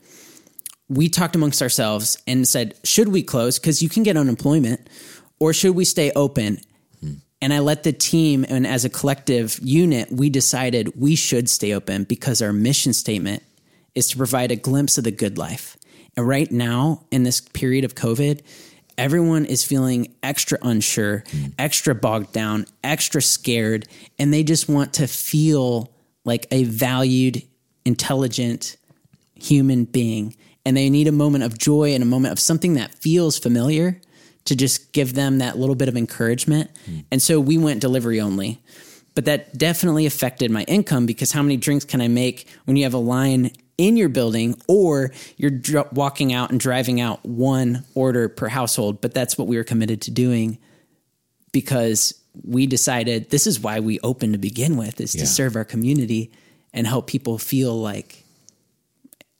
we 0.88 1.08
talked 1.08 1.36
amongst 1.36 1.60
ourselves 1.62 2.16
and 2.26 2.48
said, 2.48 2.74
should 2.84 3.08
we 3.08 3.22
close? 3.22 3.58
Because 3.58 3.82
you 3.82 3.88
can 3.88 4.02
get 4.02 4.16
unemployment, 4.16 4.88
or 5.38 5.52
should 5.52 5.74
we 5.74 5.84
stay 5.84 6.10
open? 6.12 6.60
And 7.40 7.52
I 7.52 7.60
let 7.60 7.84
the 7.84 7.92
team, 7.92 8.44
and 8.48 8.66
as 8.66 8.84
a 8.84 8.88
collective 8.88 9.60
unit, 9.62 10.10
we 10.10 10.28
decided 10.28 11.00
we 11.00 11.14
should 11.14 11.48
stay 11.48 11.72
open 11.72 12.04
because 12.04 12.42
our 12.42 12.52
mission 12.52 12.92
statement 12.92 13.44
is 13.94 14.08
to 14.08 14.16
provide 14.16 14.50
a 14.50 14.56
glimpse 14.56 14.98
of 14.98 15.04
the 15.04 15.12
good 15.12 15.38
life. 15.38 15.76
And 16.16 16.26
right 16.26 16.50
now, 16.50 17.04
in 17.12 17.22
this 17.22 17.40
period 17.40 17.84
of 17.84 17.94
COVID, 17.94 18.40
everyone 18.96 19.44
is 19.44 19.64
feeling 19.64 20.14
extra 20.20 20.58
unsure, 20.62 21.22
hmm. 21.30 21.46
extra 21.58 21.94
bogged 21.94 22.32
down, 22.32 22.66
extra 22.82 23.22
scared, 23.22 23.86
and 24.18 24.34
they 24.34 24.42
just 24.42 24.68
want 24.68 24.94
to 24.94 25.06
feel 25.06 25.92
like 26.24 26.48
a 26.50 26.64
valued, 26.64 27.42
intelligent 27.84 28.76
human 29.36 29.84
being 29.84 30.34
and 30.68 30.76
they 30.76 30.90
need 30.90 31.08
a 31.08 31.12
moment 31.12 31.44
of 31.44 31.56
joy 31.56 31.94
and 31.94 32.02
a 32.02 32.06
moment 32.06 32.30
of 32.32 32.38
something 32.38 32.74
that 32.74 32.94
feels 32.94 33.38
familiar 33.38 33.98
to 34.44 34.54
just 34.54 34.92
give 34.92 35.14
them 35.14 35.38
that 35.38 35.58
little 35.58 35.74
bit 35.74 35.88
of 35.88 35.96
encouragement. 35.96 36.70
Mm. 36.86 37.04
And 37.10 37.22
so 37.22 37.40
we 37.40 37.56
went 37.56 37.80
delivery 37.80 38.20
only. 38.20 38.60
But 39.14 39.24
that 39.24 39.56
definitely 39.56 40.04
affected 40.04 40.50
my 40.50 40.64
income 40.64 41.06
because 41.06 41.32
how 41.32 41.42
many 41.42 41.56
drinks 41.56 41.86
can 41.86 42.02
I 42.02 42.08
make 42.08 42.46
when 42.66 42.76
you 42.76 42.84
have 42.84 42.92
a 42.92 42.98
line 42.98 43.50
in 43.78 43.96
your 43.96 44.10
building 44.10 44.60
or 44.68 45.10
you're 45.38 45.50
dr- 45.50 45.90
walking 45.92 46.34
out 46.34 46.50
and 46.50 46.60
driving 46.60 47.00
out 47.00 47.24
one 47.24 47.84
order 47.94 48.28
per 48.28 48.48
household? 48.48 49.00
But 49.00 49.14
that's 49.14 49.38
what 49.38 49.48
we 49.48 49.56
were 49.56 49.64
committed 49.64 50.02
to 50.02 50.10
doing 50.10 50.58
because 51.52 52.12
we 52.44 52.66
decided 52.66 53.30
this 53.30 53.46
is 53.46 53.58
why 53.58 53.80
we 53.80 53.98
opened 54.00 54.34
to 54.34 54.38
begin 54.38 54.76
with 54.76 55.00
is 55.00 55.14
Yeah. 55.14 55.22
to 55.22 55.26
serve 55.26 55.56
our 55.56 55.64
community 55.64 56.30
and 56.74 56.86
help 56.86 57.06
people 57.06 57.38
feel 57.38 57.74
like 57.80 58.24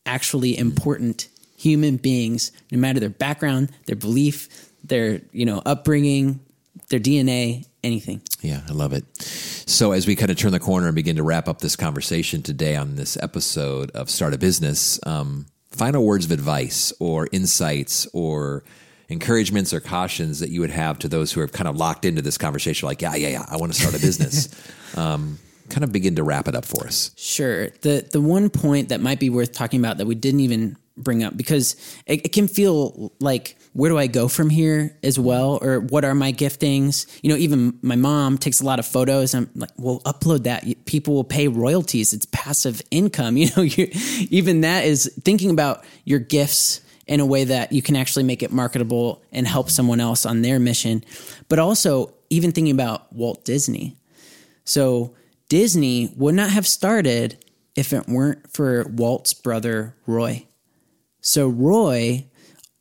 actually 0.09 0.57
important 0.59 1.29
human 1.57 1.97
beings, 1.97 2.51
no 2.73 2.79
matter 2.79 2.99
their 2.99 3.11
background, 3.11 3.71
their 3.87 3.97
belief, 3.97 4.71
their 4.83 5.21
you 5.33 5.44
know 5.44 5.62
upbringing, 5.66 6.40
their 6.88 7.01
DNA, 7.01 7.66
anything. 7.85 8.23
Yeah, 8.40 8.62
I 8.68 8.73
love 8.73 8.92
it. 8.92 9.05
So, 9.23 9.92
as 9.92 10.07
we 10.07 10.16
kind 10.16 10.31
of 10.31 10.38
turn 10.38 10.53
the 10.53 10.61
corner 10.61 10.87
and 10.87 10.94
begin 10.94 11.16
to 11.16 11.23
wrap 11.23 11.49
up 11.49 11.61
this 11.61 11.77
conversation 11.77 12.42
today 12.42 12.75
on 12.75 12.97
this 12.97 13.16
episode 13.21 13.90
of 13.92 14.09
Start 14.09 14.35
a 14.35 14.38
Business, 14.38 14.99
um, 15.07 15.47
final 15.71 16.05
words 16.05 16.25
of 16.25 16.31
advice 16.33 16.92
or 16.99 17.29
insights 17.31 18.07
or 18.12 18.64
encouragements 19.09 19.73
or 19.73 19.81
cautions 19.81 20.40
that 20.40 20.51
you 20.51 20.61
would 20.61 20.71
have 20.71 20.99
to 21.01 21.09
those 21.09 21.33
who 21.33 21.40
are 21.40 21.49
kind 21.49 21.68
of 21.68 21.77
locked 21.77 22.05
into 22.05 22.23
this 22.23 22.38
conversation, 22.38 22.87
like, 22.87 23.03
yeah, 23.03 23.14
yeah, 23.14 23.29
yeah, 23.29 23.47
I 23.49 23.57
want 23.57 23.73
to 23.73 23.81
start 23.81 23.94
a 23.94 24.01
business. 24.01 24.49
um, 24.97 25.38
kind 25.68 25.85
of 25.85 25.92
begin 25.92 26.16
to 26.16 26.22
wrap 26.22 26.48
it 26.48 26.54
up 26.54 26.64
for 26.64 26.87
us. 26.87 27.12
Sure. 27.16 27.68
The 27.83 28.07
the 28.11 28.20
one 28.20 28.50
point 28.50 28.88
that 28.90 29.00
might 29.00 29.20
be 29.20 29.31
worth 29.31 29.52
talking 29.52 29.81
about 29.81 29.98
that 29.98 30.07
we 30.07 30.14
didn't 30.14 30.40
even 30.40 30.76
bring 30.98 31.22
up 31.22 31.37
because 31.37 31.76
it, 32.07 32.26
it 32.26 32.33
can 32.33 32.48
feel 32.48 33.12
like 33.20 33.57
where 33.72 33.90
do 33.90 33.96
I 33.96 34.09
go 34.09 34.28
from 34.28 34.50
here 34.50 34.96
as 35.02 35.18
well, 35.18 35.59
or 35.62 35.81
what 35.81 36.04
are 36.04 36.14
my 36.14 36.33
giftings? 36.33 37.07
You 37.22 37.31
know, 37.31 37.37
even 37.37 37.78
my 37.83 37.96
mom 37.96 38.38
takes 38.38 38.61
a 38.61 38.64
lot 38.64 38.78
of 38.78 38.87
photos. 38.87 39.35
I'm 39.35 39.48
like, 39.54 39.70
well, 39.76 40.00
upload 40.00 40.44
that. 40.44 40.64
People 40.85 41.14
will 41.14 41.24
pay 41.24 41.48
royalties. 41.48 42.12
It's 42.12 42.26
passive 42.33 42.83
income. 42.90 43.37
You 43.38 43.50
know, 43.57 43.62
even 44.31 44.62
that 44.62 44.85
is 44.85 45.12
thinking 45.22 45.50
about 45.50 45.85
your 46.04 46.18
gifts 46.18 46.81
in 47.07 47.20
a 47.20 47.26
way 47.26 47.44
that 47.44 47.70
you 47.70 47.83
can 47.83 47.94
actually 47.94 48.24
make 48.24 48.42
it 48.42 48.50
marketable 48.50 49.22
and 49.31 49.46
help 49.46 49.70
someone 49.70 50.00
else 50.00 50.26
on 50.26 50.42
their 50.42 50.59
mission. 50.59 51.04
But 51.48 51.61
also, 51.61 52.12
even 52.31 52.50
thinking 52.50 52.74
about 52.74 53.12
Walt 53.12 53.44
Disney. 53.44 53.96
So 54.64 55.14
Disney 55.49 56.13
would 56.17 56.35
not 56.35 56.51
have 56.51 56.67
started 56.67 57.43
if 57.75 57.93
it 57.93 58.09
weren't 58.09 58.51
for 58.53 58.87
Walt's 58.89 59.35
brother, 59.35 59.95
Roy. 60.07 60.47
So 61.21 61.49
Roy 61.49 62.27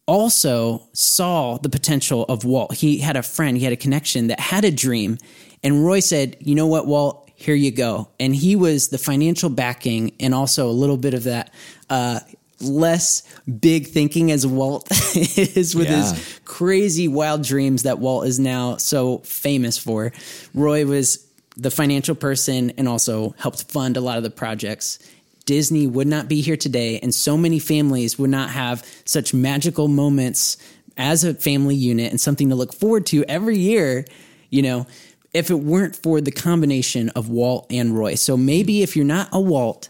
also 0.07 0.87
saw 0.93 1.57
the 1.57 1.69
potential 1.69 2.23
of 2.29 2.43
Walt. 2.45 2.73
He 2.75 2.99
had 2.99 3.15
a 3.17 3.23
friend, 3.23 3.57
he 3.57 3.63
had 3.63 3.73
a 3.73 3.77
connection 3.77 4.27
that 4.27 4.39
had 4.39 4.65
a 4.65 4.71
dream. 4.71 5.17
And 5.63 5.85
Roy 5.85 5.99
said, 5.99 6.37
You 6.39 6.55
know 6.55 6.67
what, 6.67 6.87
Walt? 6.87 7.29
Here 7.35 7.55
you 7.55 7.71
go. 7.71 8.09
And 8.19 8.35
he 8.35 8.55
was 8.55 8.87
the 8.87 8.97
financial 8.97 9.49
backing 9.49 10.13
and 10.19 10.33
also 10.33 10.67
a 10.67 10.71
little 10.71 10.97
bit 10.97 11.13
of 11.13 11.23
that 11.25 11.53
uh, 11.89 12.19
less 12.59 13.21
big 13.59 13.87
thinking 13.87 14.31
as 14.31 14.47
Walt 14.47 14.87
is 15.15 15.75
with 15.75 15.87
Yeah. 15.89 16.11
his 16.13 16.39
crazy 16.45 17.07
wild 17.07 17.43
dreams 17.43 17.83
that 17.83 17.99
Walt 17.99 18.25
is 18.25 18.39
now 18.39 18.77
so 18.77 19.19
famous 19.19 19.77
for. 19.77 20.11
Roy 20.55 20.85
was 20.85 21.26
the 21.57 21.71
financial 21.71 22.15
person 22.15 22.71
and 22.77 22.87
also 22.87 23.35
helped 23.37 23.63
fund 23.71 23.97
a 23.97 24.01
lot 24.01 24.17
of 24.17 24.23
the 24.23 24.29
projects. 24.29 24.99
Disney 25.45 25.87
would 25.87 26.07
not 26.07 26.27
be 26.27 26.41
here 26.41 26.57
today, 26.57 26.99
and 26.99 27.13
so 27.13 27.37
many 27.37 27.57
families 27.57 28.19
would 28.19 28.29
not 28.29 28.51
have 28.51 28.85
such 29.05 29.33
magical 29.33 29.87
moments 29.87 30.57
as 30.97 31.23
a 31.23 31.33
family 31.33 31.75
unit 31.75 32.11
and 32.11 32.19
something 32.19 32.49
to 32.49 32.55
look 32.55 32.73
forward 32.73 33.05
to 33.07 33.23
every 33.25 33.57
year, 33.57 34.05
you 34.49 34.61
know, 34.61 34.85
if 35.33 35.49
it 35.49 35.55
weren't 35.55 35.95
for 35.95 36.21
the 36.21 36.31
combination 36.31 37.09
of 37.09 37.29
Walt 37.29 37.67
and 37.69 37.97
Roy. 37.97 38.15
So 38.15 38.35
maybe 38.35 38.83
if 38.83 38.95
you're 38.95 39.05
not 39.05 39.29
a 39.31 39.39
Walt, 39.39 39.89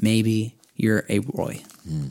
maybe 0.00 0.54
you're 0.76 1.04
a 1.08 1.20
Roy. 1.20 1.62
Hmm. 1.88 2.08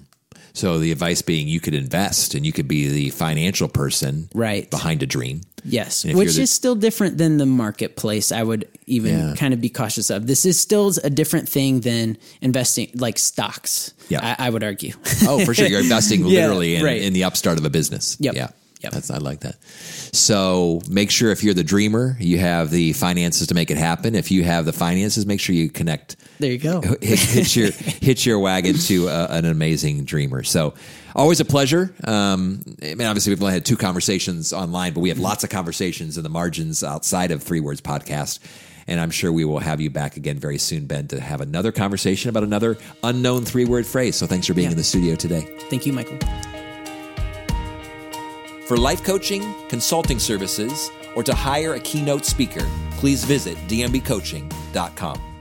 So, 0.56 0.80
the 0.80 0.92
advice 0.92 1.22
being 1.22 1.48
you 1.48 1.60
could 1.60 1.74
invest 1.76 2.34
and 2.34 2.46
you 2.46 2.52
could 2.54 2.68
be 2.68 2.88
the 2.88 3.10
financial 3.12 3.68
person 3.68 4.30
Right. 4.34 4.70
behind 4.72 5.04
a 5.04 5.06
dream. 5.06 5.42
Yes, 5.64 6.06
which 6.06 6.36
the- 6.36 6.44
is 6.44 6.52
still 6.52 6.76
different 6.76 7.18
than 7.18 7.38
the 7.38 7.46
marketplace. 7.46 8.32
I 8.32 8.42
would 8.44 8.66
even 8.88 9.18
Yeah. 9.18 9.34
kind 9.36 9.54
of 9.54 9.60
be 9.60 9.68
cautious 9.70 10.10
of. 10.10 10.28
This 10.28 10.46
is 10.46 10.60
still 10.60 10.94
a 11.04 11.10
different 11.10 11.50
thing 11.50 11.82
than 11.82 12.18
investing 12.42 12.90
like 12.96 13.20
stocks. 13.20 13.94
Yeah. 14.10 14.36
I, 14.40 14.48
I 14.48 14.50
would 14.50 14.64
argue. 14.64 14.94
Oh, 15.28 15.44
for 15.44 15.54
sure. 15.54 15.68
You're 15.68 15.82
investing 15.82 16.22
Yeah, 16.26 16.42
literally 16.44 16.76
in, 16.76 16.84
right. 16.86 17.02
in 17.02 17.14
the 17.14 17.24
upstart 17.26 17.58
of 17.58 17.66
a 17.66 17.70
business. 17.70 18.16
Yep. 18.20 18.36
Yeah. 18.36 18.48
Yep. 18.82 18.92
That's, 18.94 19.10
I 19.10 19.18
like 19.18 19.40
that. 19.40 19.56
So 20.14 20.82
make 20.90 21.10
sure 21.10 21.32
if 21.32 21.44
you're 21.44 21.54
the 21.54 21.64
dreamer, 21.64 22.16
you 22.20 22.38
have 22.38 22.70
the 22.70 22.94
finances 22.94 23.48
to 23.48 23.56
make 23.56 23.72
it 23.72 23.78
happen. 23.78 24.16
If 24.16 24.32
you 24.32 24.44
have 24.44 24.66
the 24.66 24.74
finances, 24.74 25.26
make 25.26 25.40
sure 25.40 25.56
you 25.56 25.70
connect, 25.70 26.18
there 26.40 26.52
you 26.52 26.58
go. 26.60 26.82
hit, 27.02 27.20
hit 27.20 27.56
your 27.56 27.72
hitch 27.72 28.26
your 28.26 28.40
wagon 28.40 28.76
to 28.76 29.10
uh, 29.10 29.28
an 29.32 29.46
amazing 29.46 30.04
dreamer. 30.06 30.44
So 30.44 30.74
always 31.16 31.40
a 31.40 31.46
pleasure. 31.46 31.94
Um, 32.04 32.62
I 32.84 32.94
mean, 32.96 33.08
obviously 33.08 33.32
we've 33.32 33.42
only 33.42 33.54
had 33.54 33.66
two 33.66 33.78
conversations 33.78 34.54
online, 34.54 34.94
but 34.94 35.00
we 35.00 35.10
have 35.10 35.20
lots 35.20 35.44
of 35.44 35.50
conversations 35.50 36.18
in 36.18 36.24
the 36.24 36.30
margins 36.30 36.84
outside 36.84 37.32
of 37.32 37.42
Three 37.42 37.62
Words 37.62 37.82
Podcast. 37.82 38.40
And 38.88 39.00
I'm 39.00 39.10
sure 39.10 39.32
we 39.32 39.46
will 39.46 39.58
have 39.60 39.82
you 39.82 39.90
back 39.90 40.16
again 40.16 40.38
very 40.38 40.60
soon, 40.60 40.86
Ben, 40.86 41.08
to 41.08 41.20
have 41.20 41.42
another 41.42 41.72
conversation 41.72 42.30
about 42.30 42.44
another 42.44 42.78
unknown 43.04 43.44
three 43.44 43.66
word 43.66 43.88
phrase. 43.88 44.16
So 44.16 44.28
thanks 44.28 44.46
for 44.46 44.54
being 44.54 44.66
Yeah. 44.66 44.72
in 44.74 44.78
the 44.78 44.84
studio 44.84 45.16
today. 45.16 45.42
Thank 45.72 45.88
you, 45.88 45.94
Michael. 45.94 46.20
For 48.66 48.78
life 48.78 49.04
coaching, 49.04 49.54
consulting 49.70 50.18
services, 50.18 50.90
or 51.16 51.22
to 51.24 51.36
hire 51.36 51.76
a 51.76 51.80
keynote 51.80 52.26
speaker, 52.26 52.68
please 52.98 53.24
visit 53.24 53.58
dmbcoaching.com. 53.68 55.35